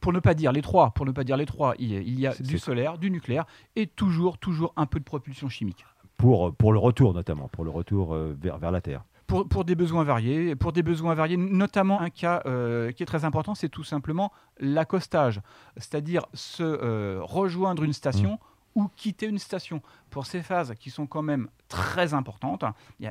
pour 0.00 0.12
ne 0.12 0.18
pas 0.18 0.34
dire 0.34 0.52
les 0.52 0.62
trois, 0.62 0.90
pour 0.90 1.06
ne 1.06 1.12
pas 1.12 1.24
dire 1.24 1.36
les 1.36 1.46
trois, 1.46 1.74
il, 1.78 2.18
y 2.18 2.26
a 2.26 2.34
du 2.34 2.58
solaire, 2.58 2.98
du 2.98 3.10
nucléaire 3.10 3.44
et 3.76 3.86
toujours, 3.86 4.38
toujours 4.38 4.72
un 4.76 4.86
peu 4.86 4.98
de 4.98 5.04
propulsion 5.04 5.48
chimique. 5.48 5.84
Pour, 6.16 6.54
pour 6.54 6.72
le 6.72 6.78
retour 6.78 7.14
notamment, 7.14 7.48
pour 7.48 7.64
le 7.64 7.70
retour 7.70 8.14
euh, 8.14 8.36
vers, 8.40 8.58
vers 8.58 8.70
la 8.70 8.80
Terre. 8.80 9.04
Pour, 9.26 9.48
pour, 9.48 9.64
des 9.64 9.74
besoins 9.74 10.02
variés, 10.02 10.56
pour 10.56 10.72
des 10.72 10.82
besoins 10.82 11.14
variés, 11.14 11.36
notamment 11.36 12.00
un 12.00 12.10
cas 12.10 12.42
euh, 12.46 12.90
qui 12.92 13.02
est 13.02 13.06
très 13.06 13.24
important, 13.24 13.54
c'est 13.54 13.68
tout 13.68 13.84
simplement 13.84 14.32
l'accostage, 14.58 15.40
c'est-à-dire 15.76 16.26
se 16.34 16.62
euh, 16.62 17.20
rejoindre 17.22 17.84
une 17.84 17.92
station. 17.92 18.32
Mmh. 18.32 18.38
ou 18.76 18.88
quitter 18.96 19.26
une 19.26 19.38
station. 19.38 19.82
Pour 20.10 20.26
ces 20.26 20.42
phases 20.42 20.74
qui 20.78 20.90
sont 20.90 21.08
quand 21.08 21.22
même 21.22 21.48
très 21.66 22.14
importantes, 22.14 22.64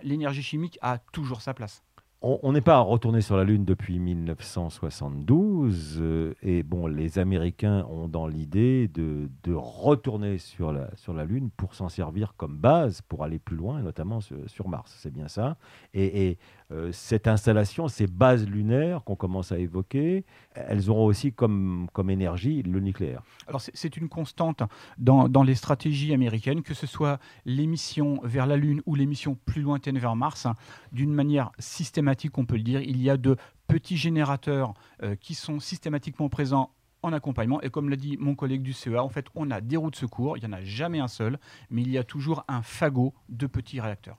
l'énergie 0.04 0.42
chimique 0.42 0.80
a 0.82 1.00
toujours 1.00 1.42
sa 1.42 1.54
place 1.54 1.84
on 2.22 2.52
n'est 2.52 2.60
pas 2.60 2.80
retourné 2.80 3.22
sur 3.22 3.38
la 3.38 3.46
Lune 3.46 3.64
depuis 3.64 3.98
1972. 3.98 6.00
Euh, 6.02 6.36
et 6.42 6.64
bon, 6.64 6.86
les 6.86 7.18
Américains 7.18 7.86
ont 7.90 8.10
dans 8.10 8.28
l'idée 8.28 8.90
de, 8.90 9.30
retourner 9.54 10.38
sur 10.38 10.74
la, 10.74 10.94
sur 10.98 11.14
la 11.14 11.24
Lune 11.24 11.50
pour 11.56 11.76
s'en 11.76 11.88
servir 11.88 12.34
comme 12.36 12.58
base 12.58 13.02
pour 13.02 13.24
aller 13.24 13.40
plus 13.40 13.56
loin, 13.56 13.82
notamment 13.82 14.20
sur, 14.20 14.68
Mars. 14.68 14.98
C'est 15.00 15.14
bien 15.14 15.30
ça. 15.30 15.56
Et, 15.94 16.38
euh, 16.72 16.92
cette 16.92 17.28
installation, 17.28 17.88
ces 17.88 18.06
bases 18.06 18.48
lunaires 18.48 19.04
qu'on 19.04 19.16
commence 19.16 19.52
à 19.52 19.58
évoquer, 19.58 20.24
elles 20.54 20.90
auront 20.90 21.06
aussi 21.06 21.34
comme, 21.34 21.88
comme 21.94 22.10
énergie 22.10 22.62
le 22.62 22.80
nucléaire. 22.80 23.24
Alors 23.48 23.62
c'est 23.62 23.98
une 23.98 24.08
constante 24.08 24.62
dans, 24.98 25.28
dans, 25.28 25.44
les 25.44 25.56
stratégies 25.56 26.14
américaines, 26.14 26.62
que 26.62 26.74
ce 26.74 26.86
soit 26.86 27.20
l'émission 27.46 28.20
vers 28.24 28.46
la 28.46 28.56
Lune 28.56 28.82
ou 28.86 28.94
l'émission 28.94 29.36
plus 29.46 29.62
lointaine 29.62 29.98
vers 29.98 30.16
Mars, 30.16 30.46
d'une 30.92 31.14
manière 31.14 31.52
systématique, 31.58 32.38
on 32.38 32.46
peut 32.46 32.58
le 32.58 32.64
dire, 32.64 32.82
il 32.82 33.02
y 33.02 33.10
a 33.10 33.18
de 33.18 33.36
petits 33.68 33.98
générateurs 33.98 34.74
euh, 35.04 35.16
qui 35.16 35.34
sont 35.34 35.60
systématiquement 35.60 36.30
présents 36.30 36.72
en 37.02 37.14
accompagnement. 37.14 37.62
Et 37.62 37.70
comme 37.70 37.90
l'a 37.90 37.96
dit 37.96 38.18
mon 38.18 38.36
collègue 38.36 38.62
du 38.62 38.74
CEA, 38.74 39.04
en 39.04 39.10
fait, 39.10 39.28
on 39.36 39.50
a 39.52 39.62
des 39.62 39.78
roues 39.78 39.92
de 39.92 39.96
secours, 39.96 40.38
il 40.38 40.42
n'y 40.42 40.48
en 40.48 40.58
a 40.58 40.64
jamais 40.64 41.00
un 41.00 41.08
seul, 41.08 41.40
mais 41.70 41.82
il 41.82 41.90
y 41.90 41.98
a 41.98 42.04
toujours 42.04 42.44
un 42.48 42.62
fagot 42.62 43.14
de 43.30 43.48
petits 43.48 43.80
réacteurs. 43.80 44.18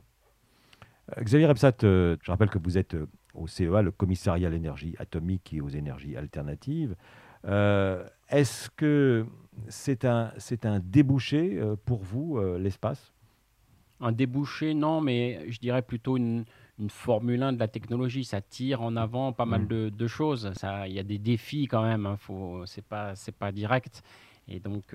Euh, 1.16 1.22
Xavier 1.22 1.46
Repsat, 1.46 1.84
euh, 1.84 2.16
je 2.22 2.30
rappelle 2.30 2.50
que 2.50 2.58
vous 2.58 2.78
êtes 2.78 2.94
euh, 2.94 3.06
au 3.34 3.46
CEA, 3.46 3.82
le 3.82 3.90
commissariat 3.90 4.48
à 4.48 4.50
l'énergie 4.50 4.94
atomique 4.98 5.52
et 5.52 5.60
aux 5.60 5.68
énergies 5.68 6.16
alternatives. 6.16 6.96
Est-ce 8.28 8.68
que 8.70 9.24
c'est 9.68 10.04
un, 10.04 10.32
c'est 10.36 10.66
un 10.66 10.78
débouché 10.78 11.58
pour 11.86 12.02
vous, 12.02 12.38
l'espace? 12.58 13.14
Un 14.00 14.12
débouché, 14.12 14.74
non, 14.74 15.00
mais 15.00 15.50
je 15.50 15.58
dirais 15.58 15.80
plutôt 15.80 16.18
une, 16.18 16.44
une 16.78 16.90
Formule 16.90 17.42
1 17.42 17.54
de 17.54 17.58
la 17.58 17.68
technologie. 17.68 18.24
Ça 18.24 18.42
tire 18.42 18.82
en 18.82 18.94
avant 18.94 19.32
pas 19.32 19.46
mal 19.46 19.62
mmh. 19.62 19.90
de, 19.90 20.06
choses. 20.06 20.52
Il 20.86 20.92
y 20.92 20.98
a 20.98 21.02
des 21.02 21.18
défis 21.18 21.66
quand 21.66 21.82
même. 21.82 22.04
Hein. 22.04 22.18
Ce 22.66 22.76
n'est 22.76 22.84
pas, 22.86 23.14
pas 23.38 23.52
direct. 23.52 24.02
Et 24.46 24.60
donc, 24.60 24.94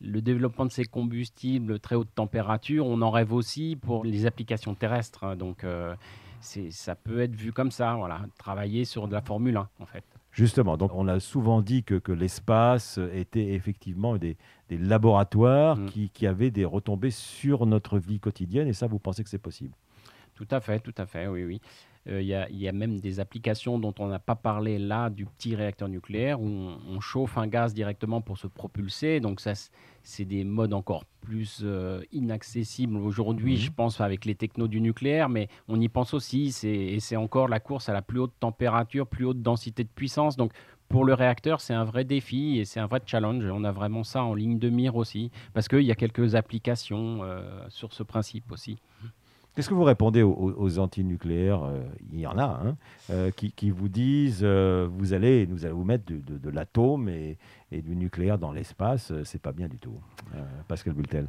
le 0.00 0.20
développement 0.20 0.66
de 0.66 0.70
ces 0.70 0.84
combustibles 0.84 1.78
très 1.78 1.94
haute 1.94 2.14
température, 2.14 2.86
on 2.86 3.02
en 3.02 3.10
rêve 3.10 3.32
aussi 3.32 3.76
pour 3.76 4.04
les 4.04 4.26
applications 4.26 4.74
terrestres. 4.74 5.24
Hein. 5.24 5.36
donc, 5.36 5.64
euh, 5.64 5.94
ça 6.40 6.94
peut 6.94 7.20
être 7.20 7.34
vu 7.34 7.52
comme 7.52 7.70
ça, 7.70 7.94
voilà, 7.94 8.20
travailler 8.38 8.84
sur 8.84 9.08
de 9.08 9.12
la 9.12 9.20
Formule 9.20 9.56
1 9.56 9.68
en 9.80 9.86
fait. 9.86 10.04
Justement, 10.30 10.76
donc 10.76 10.94
on 10.94 11.08
a 11.08 11.18
souvent 11.18 11.62
dit 11.62 11.82
que, 11.82 11.96
que 11.96 12.12
l'espace 12.12 13.00
était 13.12 13.54
effectivement 13.54 14.16
des, 14.18 14.36
des 14.68 14.78
laboratoires 14.78 15.76
mm. 15.76 15.86
qui, 15.86 16.10
qui, 16.10 16.26
avaient 16.26 16.52
des 16.52 16.64
retombées 16.64 17.10
sur 17.10 17.66
notre 17.66 17.98
vie 17.98 18.20
quotidienne, 18.20 18.68
et 18.68 18.72
ça, 18.72 18.86
vous 18.86 19.00
pensez 19.00 19.24
que 19.24 19.30
c'est 19.30 19.38
possible? 19.38 19.74
Tout 20.34 20.46
à 20.52 20.60
fait, 20.60 20.78
tout 20.78 20.94
à 20.96 21.06
fait, 21.06 21.26
oui, 21.26 21.44
oui. 21.44 21.60
Euh, 22.08 22.22
il 22.22 22.58
y, 22.58 22.68
a 22.68 22.72
même 22.72 23.00
des 23.00 23.20
applications 23.20 23.78
dont 23.78 23.94
on 23.98 24.08
n'a 24.08 24.18
pas 24.18 24.34
parlé 24.34 24.78
là, 24.78 25.10
du 25.10 25.26
petit 25.26 25.54
réacteur 25.54 25.88
nucléaire, 25.88 26.40
où 26.40 26.46
on, 26.46 27.00
chauffe 27.00 27.38
un 27.38 27.46
gaz 27.46 27.74
directement 27.74 28.20
pour 28.20 28.38
se 28.38 28.46
propulser. 28.46 29.20
Donc 29.20 29.40
ça, 29.40 29.52
c'est 30.02 30.24
des 30.24 30.44
modes 30.44 30.72
encore 30.72 31.04
plus 31.20 31.60
euh, 31.62 32.02
inaccessibles 32.12 32.96
aujourd'hui, 32.96 33.54
mhm. 33.54 33.58
je 33.58 33.70
pense, 33.70 34.00
avec 34.00 34.24
les 34.24 34.34
technos 34.34 34.68
du 34.68 34.80
nucléaire, 34.80 35.28
mais 35.28 35.48
on 35.68 35.80
y 35.80 35.88
pense 35.88 36.14
aussi. 36.14 36.54
Et 36.64 37.00
c'est 37.00 37.16
encore 37.16 37.48
la 37.48 37.60
course 37.60 37.88
à 37.88 37.92
la 37.92 38.02
plus 38.02 38.20
haute 38.20 38.34
température, 38.40 39.06
plus 39.06 39.24
haute 39.24 39.42
densité 39.42 39.84
de 39.84 39.90
puissance. 39.94 40.36
Donc 40.36 40.52
pour 40.88 41.04
le 41.04 41.12
réacteur, 41.12 41.60
c'est 41.60 41.74
un 41.74 41.84
vrai 41.84 42.04
défi 42.04 42.58
et 42.58 42.64
c'est 42.64 42.80
un 42.80 42.86
vrai 42.86 43.00
challenge. 43.04 43.44
On 43.44 43.64
a 43.64 43.72
vraiment 43.72 44.04
ça 44.04 44.22
en 44.24 44.34
ligne 44.34 44.58
de 44.58 44.70
mire 44.70 44.96
aussi, 44.96 45.30
parce 45.52 45.68
qu'il 45.68 45.82
y 45.82 45.92
a 45.92 45.94
quelques 45.94 46.34
applications 46.34 47.20
euh, 47.22 47.60
sur 47.68 47.92
ce 47.92 48.02
principe 48.02 48.50
aussi. 48.50 48.78
Qu'est-ce 49.58 49.70
que 49.70 49.74
vous 49.74 49.82
répondez 49.82 50.22
aux, 50.22 50.78
antinucléaires 50.78 51.64
euh, 51.64 51.82
Il 52.12 52.20
y 52.20 52.28
en 52.28 52.38
a, 52.38 52.62
hein, 52.64 52.76
euh, 53.10 53.32
qui, 53.32 53.70
vous 53.70 53.88
disent 53.88 54.42
euh, 54.44 54.88
vous 54.88 55.14
allez 55.14 55.48
nous 55.48 55.66
allons 55.66 55.78
vous 55.78 55.84
mettre 55.84 56.04
de, 56.06 56.48
l'atome 56.48 57.08
et, 57.08 57.36
du 57.72 57.96
nucléaire 57.96 58.38
dans 58.38 58.52
l'espace, 58.52 59.12
c'est 59.24 59.42
pas 59.42 59.50
bien 59.50 59.66
du 59.66 59.78
tout. 59.78 59.98
Pascal 60.68 60.92
Bultel. 60.92 61.26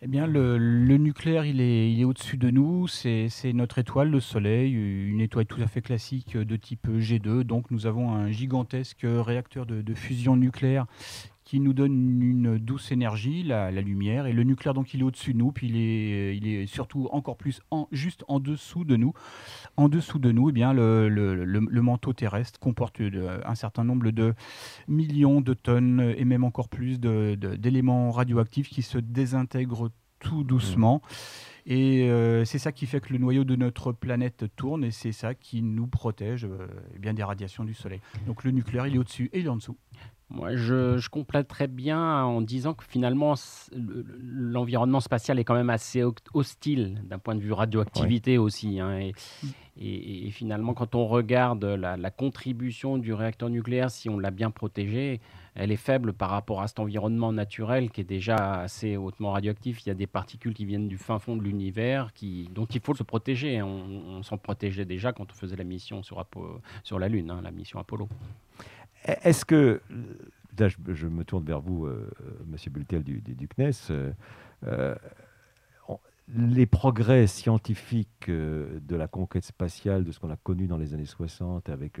Eh 0.00 0.06
bien, 0.06 0.28
le, 0.28 0.58
nucléaire, 0.96 1.44
il 1.44 1.60
est, 1.60 1.92
il 1.92 2.00
est 2.00 2.04
au-dessus 2.04 2.36
de 2.36 2.50
nous. 2.50 2.86
C'est 2.86 3.28
notre 3.52 3.80
étoile, 3.80 4.10
le 4.10 4.20
Soleil, 4.20 4.72
une 4.72 5.20
étoile 5.20 5.46
tout 5.46 5.60
à 5.60 5.66
fait 5.66 5.82
classique 5.82 6.36
de 6.36 6.56
type 6.56 6.88
G2. 6.88 7.42
Donc, 7.42 7.72
nous 7.72 7.86
avons 7.86 8.12
un 8.12 8.30
gigantesque 8.30 9.04
réacteur 9.04 9.66
de 9.66 9.94
fusion 9.94 10.36
nucléaire 10.36 10.86
qui 11.52 11.60
nous 11.60 11.74
donne 11.74 12.22
une 12.22 12.56
douce 12.56 12.92
énergie, 12.92 13.42
la, 13.42 13.70
lumière, 13.70 14.24
et 14.24 14.32
le 14.32 14.42
nucléaire, 14.42 14.72
donc, 14.72 14.94
il 14.94 15.00
est 15.00 15.02
au-dessus 15.02 15.34
de 15.34 15.38
nous, 15.38 15.52
puis 15.52 15.68
il 15.68 15.76
est, 15.76 16.34
il 16.34 16.48
est 16.48 16.66
surtout 16.66 17.10
encore 17.12 17.36
plus 17.36 17.60
en, 17.70 17.88
juste 17.92 18.24
en 18.26 18.40
dessous 18.40 18.86
de 18.86 18.96
nous. 18.96 19.12
En 19.76 19.90
dessous 19.90 20.18
de 20.18 20.32
nous, 20.32 20.48
eh 20.48 20.52
bien, 20.52 20.72
le, 20.72 21.10
le, 21.10 21.82
manteau 21.82 22.14
terrestre 22.14 22.58
comporte 22.58 23.02
euh, 23.02 23.38
un 23.44 23.54
certain 23.54 23.84
nombre 23.84 24.10
de 24.12 24.32
millions 24.88 25.42
de 25.42 25.52
tonnes 25.52 26.14
et 26.16 26.24
même 26.24 26.42
encore 26.42 26.70
plus 26.70 26.98
d'éléments 26.98 28.12
radioactifs 28.12 28.70
qui 28.70 28.80
se 28.80 28.96
désintègrent 28.96 29.90
tout 30.20 30.44
doucement. 30.44 31.02
Et 31.66 32.10
euh, 32.10 32.46
c'est 32.46 32.58
ça 32.58 32.72
qui 32.72 32.86
fait 32.86 33.00
que 33.00 33.12
le 33.12 33.18
noyau 33.18 33.44
de 33.44 33.56
notre 33.56 33.92
planète 33.92 34.46
tourne 34.56 34.84
et 34.84 34.90
c'est 34.90 35.12
ça 35.12 35.34
qui 35.34 35.62
nous 35.62 35.86
protège 35.86 36.44
euh, 36.44 36.66
eh 36.94 36.98
bien 36.98 37.12
des 37.12 37.22
radiations 37.22 37.64
du 37.64 37.74
Soleil. 37.74 38.00
Donc 38.26 38.42
le 38.42 38.52
nucléaire, 38.52 38.86
il 38.86 38.96
est 38.96 38.98
au-dessus 38.98 39.28
et 39.32 39.40
il 39.40 39.46
est 39.46 39.50
en 39.50 39.56
dessous. 39.56 39.76
Moi, 40.34 40.56
je, 40.56 40.96
je 40.96 41.10
compléterais 41.10 41.66
bien 41.66 42.24
en 42.24 42.40
disant 42.40 42.72
que 42.72 42.84
finalement, 42.84 43.34
l'environnement 43.72 45.00
spatial 45.00 45.38
est 45.38 45.44
quand 45.44 45.54
même 45.54 45.68
assez 45.68 46.02
hostile 46.32 47.02
d'un 47.04 47.18
point 47.18 47.34
de 47.34 47.40
vue 47.40 47.52
radioactivité 47.52 48.38
aussi. 48.38 48.80
Hein, 48.80 49.10
mm. 49.42 49.46
et, 49.76 50.26
et, 50.26 50.30
finalement, 50.30 50.72
quand 50.72 50.94
on 50.94 51.06
regarde 51.06 51.64
la, 51.64 51.98
la, 51.98 52.10
contribution 52.10 52.96
du 52.96 53.12
réacteur 53.12 53.50
nucléaire, 53.50 53.90
si 53.90 54.08
on 54.08 54.18
l'a 54.18 54.30
bien 54.30 54.50
protégé, 54.50 55.20
elle 55.54 55.70
est 55.70 55.76
faible 55.76 56.14
par 56.14 56.30
rapport 56.30 56.62
à 56.62 56.68
cet 56.68 56.78
environnement 56.78 57.30
naturel 57.30 57.90
qui 57.90 58.00
est 58.00 58.04
déjà 58.04 58.60
assez 58.60 58.96
hautement 58.96 59.32
radioactif. 59.32 59.84
Il 59.84 59.90
y 59.90 59.92
a 59.92 59.94
des 59.94 60.06
particules 60.06 60.54
qui 60.54 60.64
viennent 60.64 60.88
du 60.88 60.96
fin 60.96 61.18
fond 61.18 61.36
de 61.36 61.42
l'univers 61.42 62.14
qui, 62.14 62.48
dont 62.54 62.64
il 62.64 62.80
faut 62.80 62.94
se 62.94 63.02
protéger. 63.02 63.60
On, 63.60 64.22
s'en 64.22 64.38
protégeait 64.38 64.86
déjà 64.86 65.12
quand 65.12 65.30
on 65.30 65.34
faisait 65.34 65.56
la 65.56 65.64
mission 65.64 66.02
sur, 66.02 66.24
sur 66.84 66.98
la 66.98 67.08
Lune, 67.08 67.30
hein, 67.30 67.40
la 67.42 67.50
mission 67.50 67.78
Apollo. 67.78 68.08
Est-ce 69.04 69.44
que, 69.44 69.80
là, 70.58 70.68
je, 70.68 71.06
me 71.06 71.24
tourne 71.24 71.44
vers 71.44 71.60
vous, 71.60 71.86
euh, 71.86 72.10
Monsieur 72.46 72.70
Bultel 72.70 73.02
du, 73.02 73.22
CNES, 73.48 73.72
euh, 73.90 74.12
euh, 74.66 74.94
les 76.28 76.66
progrès 76.66 77.26
scientifiques 77.26 78.30
de 78.30 78.96
la 78.96 79.08
conquête 79.08 79.44
spatiale, 79.44 80.04
de 80.04 80.12
ce 80.12 80.20
qu'on 80.20 80.30
a 80.30 80.36
connu 80.36 80.66
dans 80.66 80.78
les 80.78 80.94
années 80.94 81.04
60 81.04 81.68
avec 81.68 82.00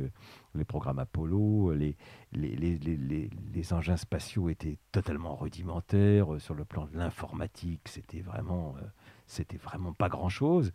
les 0.54 0.64
programmes 0.64 1.00
Apollo, 1.00 1.74
les, 1.74 1.96
engins 3.72 3.96
spatiaux 3.96 4.48
étaient 4.48 4.78
totalement 4.92 5.34
rudimentaires. 5.34 6.28
Sur 6.38 6.54
le 6.54 6.64
plan 6.64 6.86
de 6.86 6.96
l'informatique, 6.96 7.82
c'était 7.86 8.20
vraiment 8.20 8.76
c'était 9.26 9.56
vraiment 9.56 9.92
pas 9.92 10.08
grand-chose. 10.08 10.72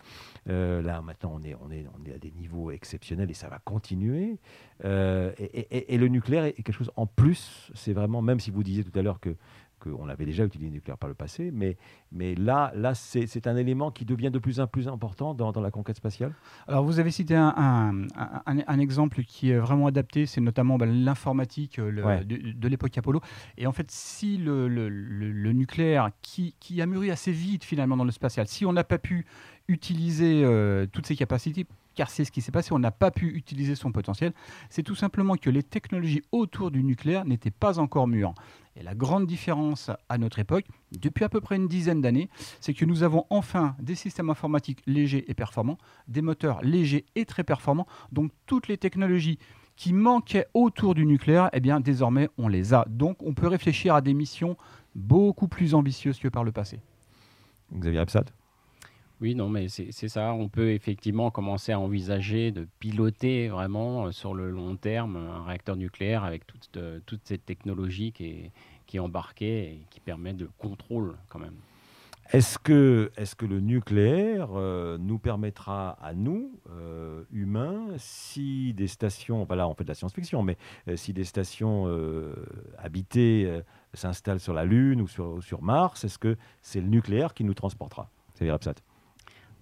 Euh, 0.50 0.82
là, 0.82 1.02
maintenant, 1.02 1.34
on 1.36 1.44
est, 1.44 1.56
on, 1.56 1.72
est, 1.72 1.86
on 2.00 2.06
est 2.06 2.14
à 2.14 2.18
des 2.18 2.32
niveaux 2.32 2.72
exceptionnels 2.72 3.30
et 3.30 3.34
ça 3.34 3.50
va 3.50 3.60
continuer. 3.60 4.40
Euh, 4.86 5.32
et, 5.38 5.98
le 5.98 6.08
nucléaire 6.08 6.46
est 6.46 6.54
quelque 6.54 6.72
chose 6.72 6.92
en 6.96 7.06
plus. 7.06 7.72
C'est 7.76 7.94
vraiment, 7.94 8.22
même 8.22 8.40
si 8.40 8.52
vous 8.52 8.64
disiez 8.64 8.84
tout 8.84 8.98
à 8.98 9.02
l'heure 9.02 9.20
que 9.20 9.36
qu'on 9.80 10.10
avait 10.10 10.26
déjà 10.26 10.46
utilisé 10.46 10.70
le 10.70 10.76
nucléaire 10.76 10.98
par 10.98 11.08
le 11.08 11.16
passé, 11.16 11.52
mais, 11.54 11.78
mais 12.12 12.36
là, 12.36 12.72
là 12.76 12.94
c'est 12.96 13.48
un 13.48 13.56
élément 13.56 13.92
qui 13.92 14.06
devient 14.06 14.32
de 14.32 14.40
plus 14.40 14.60
en 14.60 14.68
plus 14.68 14.88
important 14.88 15.34
dans, 15.34 15.52
dans 15.52 15.62
la 15.62 15.72
conquête 15.72 15.98
spatiale 15.98 16.34
Alors, 16.68 16.84
vous 16.84 17.00
avez 17.00 17.12
cité 17.12 17.36
un, 17.36 17.54
un, 17.58 18.08
un, 18.46 18.80
exemple 18.80 19.24
qui 19.24 19.52
est 19.52 19.58
vraiment 19.58 19.88
adapté, 19.88 20.26
c'est 20.26 20.42
notamment 20.42 20.78
bah, 20.78 20.86
l'informatique 20.86 21.80
euh, 21.80 22.24
de, 22.24 22.68
l'époque 22.68 22.98
Apollo. 22.98 23.22
Et 23.58 23.68
en 23.68 23.72
fait, 23.72 23.90
si 23.92 24.38
le, 24.38 24.68
le, 24.68 24.90
le, 24.90 25.52
nucléaire, 25.54 26.12
qui, 26.22 26.56
qui, 26.60 26.82
a 26.82 26.86
mûri 26.86 27.12
assez 27.12 27.32
vite 27.32 27.64
finalement 27.64 27.98
dans 27.98 28.06
le 28.06 28.12
spatial, 28.12 28.48
si 28.48 28.66
on 28.66 28.74
n'a 28.74 28.84
pas 28.84 28.98
pu 28.98 29.26
utiliser 29.68 30.44
euh, 30.44 30.86
toutes 30.92 31.06
ses 31.06 31.16
capacités, 31.16 31.66
car 31.98 32.12
c'est 32.12 32.24
ce 32.24 32.32
qui 32.32 32.42
s'est 32.42 32.52
passé, 32.52 32.74
on 32.74 32.80
n'a 32.80 32.92
pas 32.92 33.10
pu 33.10 33.36
utiliser 33.36 33.76
son 33.76 33.92
potentiel, 33.92 34.32
c'est 34.70 34.84
tout 34.84 34.96
simplement 34.96 35.36
que 35.36 35.50
les 35.50 35.64
technologies 35.64 36.22
autour 36.32 36.70
du 36.70 36.84
nucléaire 36.84 37.26
n'étaient 37.26 37.52
pas 37.52 37.80
encore 37.80 38.08
mûres. 38.08 38.36
Et 38.76 38.84
la 38.84 38.94
grande 38.94 39.26
différence 39.26 39.90
à 40.08 40.20
notre 40.20 40.38
époque, 40.38 40.66
depuis 40.92 41.24
à 41.24 41.30
peu 41.30 41.42
près 41.42 41.56
une 41.56 41.68
dizaine 41.68 42.00
d'années, 42.00 42.30
c'est 42.62 42.76
que 42.76 42.86
nous 42.86 43.02
avons 43.02 43.26
enfin 43.32 43.76
des 43.80 43.96
systèmes 43.96 44.30
informatiques 44.30 44.84
légers 44.86 45.26
et 45.28 45.34
performants, 45.34 45.80
des 46.08 46.22
moteurs 46.22 46.62
légers 46.62 47.06
et 47.16 47.26
très 47.26 47.44
performants, 47.44 47.88
donc 48.12 48.32
toutes 48.46 48.68
les 48.68 48.78
technologies 48.78 49.40
qui 49.76 49.92
manquaient 49.92 50.46
autour 50.54 50.94
du 50.94 51.06
nucléaire, 51.06 51.50
eh 51.54 51.60
bien 51.60 51.80
désormais 51.80 52.30
on 52.38 52.48
les 52.48 52.76
a. 52.76 52.86
Donc 52.88 53.24
on 53.24 53.34
peut 53.34 53.48
réfléchir 53.48 53.96
à 53.96 54.02
des 54.02 54.14
missions 54.14 54.56
beaucoup 54.94 55.48
plus 55.48 55.74
ambitieuses 55.74 56.20
que 56.20 56.28
par 56.28 56.44
le 56.44 56.52
passé. 56.52 56.80
Xavier 57.74 58.00
Absat 58.00 58.26
oui, 59.20 59.34
non, 59.34 59.50
mais 59.50 59.68
c'est 59.68 60.10
ça. 60.10 60.34
On 60.34 60.48
peut 60.48 60.72
effectivement 60.72 61.32
commencer 61.32 61.72
à 61.72 61.80
envisager 61.80 62.52
de 62.52 62.68
piloter 62.80 63.48
vraiment 63.48 64.06
euh, 64.06 64.12
sur 64.12 64.36
le 64.36 64.52
long 64.52 64.76
terme 64.76 65.16
un 65.16 65.44
réacteur 65.44 65.76
nucléaire 65.76 66.24
avec 66.24 66.46
toute, 66.46 66.78
euh, 66.78 67.00
toute 67.08 67.22
cette 67.24 67.46
technologie 67.46 68.12
qui 68.12 68.52
est, 68.94 69.00
embarquée 69.00 69.64
et 69.64 69.88
qui 69.90 70.00
permet 70.00 70.34
de 70.34 70.50
contrôle 70.58 71.18
quand 71.30 71.40
même. 71.40 71.56
Est-ce 72.32 72.58
que, 72.60 73.12
est 73.16 73.36
que 73.36 73.46
le 73.46 73.60
nucléaire 73.60 74.50
euh, 74.54 74.98
nous 75.00 75.18
permettra 75.18 75.92
à 76.02 76.14
nous, 76.14 76.52
humains, 77.32 77.88
si 77.98 78.74
des 78.74 78.88
stations, 78.88 79.46
voilà, 79.46 79.68
on 79.68 79.74
fait 79.74 79.84
de 79.84 79.90
la 79.90 79.96
science-fiction, 79.96 80.44
mais 80.44 80.58
si 80.96 81.14
des 81.14 81.26
stations 81.26 81.88
habitées 82.78 83.62
s'installent 83.94 84.40
sur 84.40 84.54
la 84.54 84.66
Lune 84.66 85.02
ou 85.02 85.08
sur, 85.08 85.62
Mars, 85.62 86.04
est-ce 86.04 86.18
que 86.18 86.38
c'est 86.62 86.82
le 86.82 86.88
nucléaire 86.88 87.34
qui 87.34 87.44
nous 87.44 87.54
transportera? 87.54 88.10
C'est. 88.36 88.50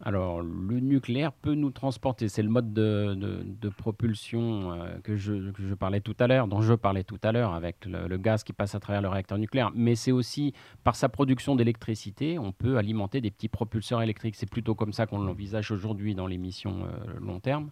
Alors, 0.01 0.41
le 0.41 0.79
nucléaire 0.79 1.31
peut 1.31 1.55
nous 1.55 1.71
transporter. 1.71 2.27
C'est 2.27 2.43
le 2.43 2.49
mode 2.49 2.73
de, 2.73 3.69
propulsion 3.77 4.71
euh, 4.71 4.99
que, 5.03 5.15
je, 5.15 5.73
parlais 5.73 6.01
tout 6.01 6.15
à 6.19 6.27
l'heure, 6.27 6.47
dont 6.47 6.62
je 6.62 6.73
parlais 6.73 7.03
tout 7.03 7.19
à 7.23 7.31
l'heure, 7.31 7.53
avec 7.53 7.86
le, 7.86 8.17
gaz 8.17 8.43
qui 8.43 8.53
passe 8.53 8.75
à 8.75 8.79
travers 8.79 9.01
le 9.01 9.08
réacteur 9.08 9.38
nucléaire. 9.38 9.71
Mais 9.73 9.95
c'est 9.95 10.12
aussi, 10.12 10.53
par 10.84 10.95
sa 10.95 11.10
production 11.10 11.55
d'électricité, 11.55 12.38
on 12.38 12.51
peut 12.51 12.77
alimenter 12.77 13.21
des 13.21 13.31
petits 13.31 13.49
propulseurs 13.49 14.01
électriques. 14.01 14.36
C'est 14.36 14.49
plutôt 14.49 14.75
comme 14.75 14.93
ça 14.93 15.05
qu'on 15.05 15.19
l'envisage 15.19 15.71
aujourd'hui 15.71 16.13
dans 16.13 16.27
les 16.27 16.38
missions 16.38 16.84
euh, 16.84 17.19
long 17.19 17.39
terme. 17.39 17.71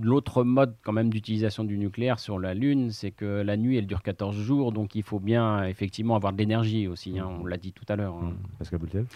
L'autre 0.00 0.44
mode 0.44 0.76
quand 0.82 0.92
même 0.92 1.10
d'utilisation 1.10 1.64
du 1.64 1.78
nucléaire 1.78 2.20
sur 2.20 2.38
la 2.38 2.54
Lune, 2.54 2.90
c'est 2.90 3.10
que 3.10 3.42
la 3.42 3.56
nuit, 3.56 3.76
elle 3.76 3.86
dure 3.86 4.02
14 4.02 4.36
jours, 4.36 4.72
donc 4.72 4.94
il 4.94 5.02
faut 5.02 5.18
bien 5.18 5.64
effectivement 5.64 6.16
avoir 6.16 6.32
de 6.32 6.38
l'énergie 6.38 6.86
aussi. 6.86 7.18
Hein. 7.18 7.28
on 7.40 7.44
l'a 7.44 7.56
dit 7.56 7.72
tout 7.72 7.84
à 7.88 7.96
l'heure. 7.96 8.14
Hein. 8.14 8.30
Mmh. 8.30 8.58
Pascal 8.58 8.78
Boutel 8.78 9.06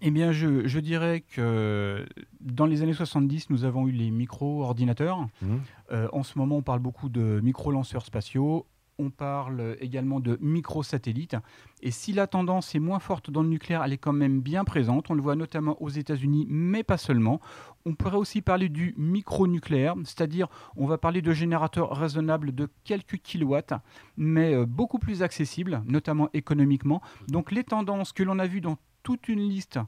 eh 0.00 0.10
bien, 0.10 0.32
je, 0.32 0.78
dirais 0.78 1.22
que 1.22 2.04
dans 2.40 2.66
les 2.66 2.82
années 2.82 2.92
70, 2.92 3.50
nous 3.50 3.64
avons 3.64 3.88
eu 3.88 3.92
les 3.92 4.10
micro-ordinateurs. 4.10 5.20
Mmh. 5.40 5.56
Euh, 5.92 6.08
en 6.12 6.22
ce 6.22 6.38
moment, 6.38 6.56
on 6.56 6.62
parle 6.62 6.80
beaucoup 6.80 7.08
de 7.08 7.40
micro-lanceurs 7.42 8.04
spatiaux. 8.04 8.66
On 8.98 9.10
parle 9.10 9.76
également 9.80 10.20
de 10.20 10.38
micro-satellites. 10.40 11.36
Et 11.82 11.90
si 11.90 12.12
la 12.12 12.28
tendance 12.28 12.76
est 12.76 12.78
moins 12.78 13.00
forte 13.00 13.28
dans 13.28 13.42
le 13.42 13.48
nucléaire, 13.48 13.82
elle 13.82 13.92
est 13.92 13.98
quand 13.98 14.12
même 14.12 14.40
bien 14.40 14.62
présente. 14.62 15.10
On 15.10 15.14
le 15.14 15.22
voit 15.22 15.34
notamment 15.34 15.80
aux 15.82 15.88
États-Unis, 15.88 16.46
mais 16.48 16.84
pas 16.84 16.96
seulement. 16.96 17.40
On 17.86 17.94
pourrait 17.94 18.16
aussi 18.16 18.40
parler 18.40 18.68
du 18.68 18.94
micro-nucléaire, 18.96 19.94
c'est-à-dire 20.04 20.46
on 20.76 20.86
va 20.86 20.96
parler 20.96 21.22
de 21.22 21.32
générateurs 21.32 21.90
raisonnables 21.96 22.54
de 22.54 22.68
quelques 22.84 23.18
kilowatts, 23.18 23.74
mais 24.16 24.54
euh, 24.54 24.64
beaucoup 24.64 25.00
plus 25.00 25.22
accessibles, 25.22 25.82
notamment 25.86 26.28
économiquement. 26.32 27.02
Donc 27.26 27.50
les 27.50 27.64
tendances 27.64 28.12
que 28.12 28.22
l'on 28.22 28.38
a 28.38 28.46
vues 28.46 28.60
dans 28.60 28.78
toute 29.04 29.28
une 29.28 29.48
liste 29.48 29.78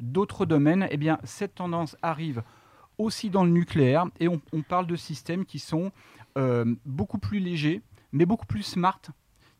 d'autres 0.00 0.46
domaines, 0.46 0.88
eh 0.90 0.96
bien, 0.96 1.18
cette 1.24 1.56
tendance 1.56 1.96
arrive 2.00 2.42
aussi 2.96 3.28
dans 3.28 3.44
le 3.44 3.50
nucléaire 3.50 4.06
et 4.18 4.28
on, 4.28 4.40
parle 4.62 4.86
de 4.86 4.96
systèmes 4.96 5.44
qui 5.44 5.58
sont 5.58 5.90
euh, 6.38 6.64
beaucoup 6.86 7.18
plus 7.18 7.40
légers, 7.40 7.82
mais 8.12 8.24
beaucoup 8.24 8.46
plus 8.46 8.62
smart 8.62 9.00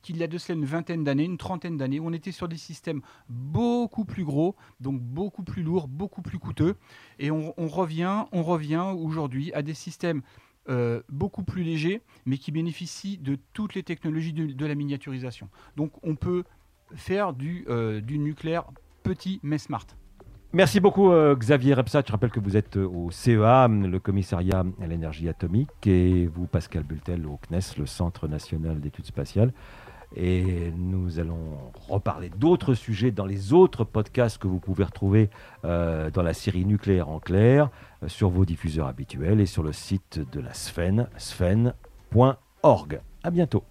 qu'il 0.02 0.16
y 0.16 0.22
a 0.22 0.26
de 0.26 0.38
cela 0.38 0.58
une 0.58 0.64
vingtaine 0.64 1.04
d'années, 1.04 1.24
une 1.24 1.36
trentaine 1.36 1.76
d'années, 1.76 2.00
on 2.00 2.12
était 2.12 2.32
sur 2.32 2.48
des 2.48 2.56
systèmes 2.56 3.02
beaucoup 3.28 4.06
plus 4.06 4.24
gros, 4.24 4.56
donc 4.80 5.00
beaucoup 5.00 5.42
plus 5.42 5.62
lourds, 5.62 5.88
beaucoup 5.88 6.22
plus 6.22 6.38
coûteux. 6.38 6.76
Et 7.18 7.30
on, 7.30 7.52
revient, 7.68 8.24
on 8.32 8.42
revient 8.42 8.94
aujourd'hui 8.96 9.52
à 9.52 9.60
des 9.60 9.74
systèmes 9.74 10.22
euh, 10.70 11.02
beaucoup 11.10 11.42
plus 11.42 11.64
légers, 11.64 12.00
mais 12.24 12.38
qui 12.38 12.50
bénéficient 12.50 13.18
de 13.18 13.38
toutes 13.52 13.74
les 13.74 13.82
technologies 13.82 14.32
de, 14.32 14.66
la 14.66 14.74
miniaturisation. 14.74 15.50
Donc 15.76 15.92
on 16.02 16.14
peut 16.14 16.44
faire 16.94 17.34
du, 17.34 17.66
euh, 17.68 18.00
du 18.00 18.18
nucléaire 18.18 18.64
petit 19.02 19.40
mais 19.42 19.58
smart. 19.58 19.86
Merci 20.52 20.80
beaucoup 20.80 21.12
euh, 21.12 21.36
Xavier 21.36 21.74
Repsat. 21.74 22.02
Je 22.04 22.10
rappelle 22.10 22.32
que 22.32 22.40
vous 22.40 22.56
êtes 22.56 22.76
euh, 22.76 22.84
au 22.84 23.12
CEA, 23.12 23.68
le 23.68 23.98
commissariat 24.00 24.64
à 24.82 24.86
l'énergie 24.88 25.28
atomique, 25.28 25.86
et 25.86 26.26
vous 26.26 26.48
Pascal 26.48 26.82
Bultel 26.82 27.24
au 27.24 27.38
CNES, 27.48 27.78
le 27.78 27.86
Centre 27.86 28.26
national 28.26 28.80
d'études 28.80 29.06
spatiales. 29.06 29.52
Et 30.16 30.72
nous 30.76 31.20
allons 31.20 31.70
reparler 31.88 32.30
d'autres 32.30 32.74
sujets 32.74 33.12
dans 33.12 33.26
les 33.26 33.52
autres 33.52 33.84
podcasts 33.84 34.38
que 34.38 34.48
vous 34.48 34.58
pouvez 34.58 34.82
retrouver 34.82 35.30
euh, 35.64 36.10
dans 36.10 36.22
la 36.22 36.34
série 36.34 36.64
Nucléaire 36.64 37.08
en 37.08 37.20
clair, 37.20 37.70
sur 38.08 38.28
vos 38.28 38.44
diffuseurs 38.44 38.88
habituels 38.88 39.40
et 39.40 39.46
sur 39.46 39.62
le 39.62 39.72
site 39.72 40.18
de 40.32 40.40
la 40.40 40.52
Sfen, 40.52 41.06
sfen.org. 41.16 43.00
À 43.22 43.30
bientôt. 43.30 43.62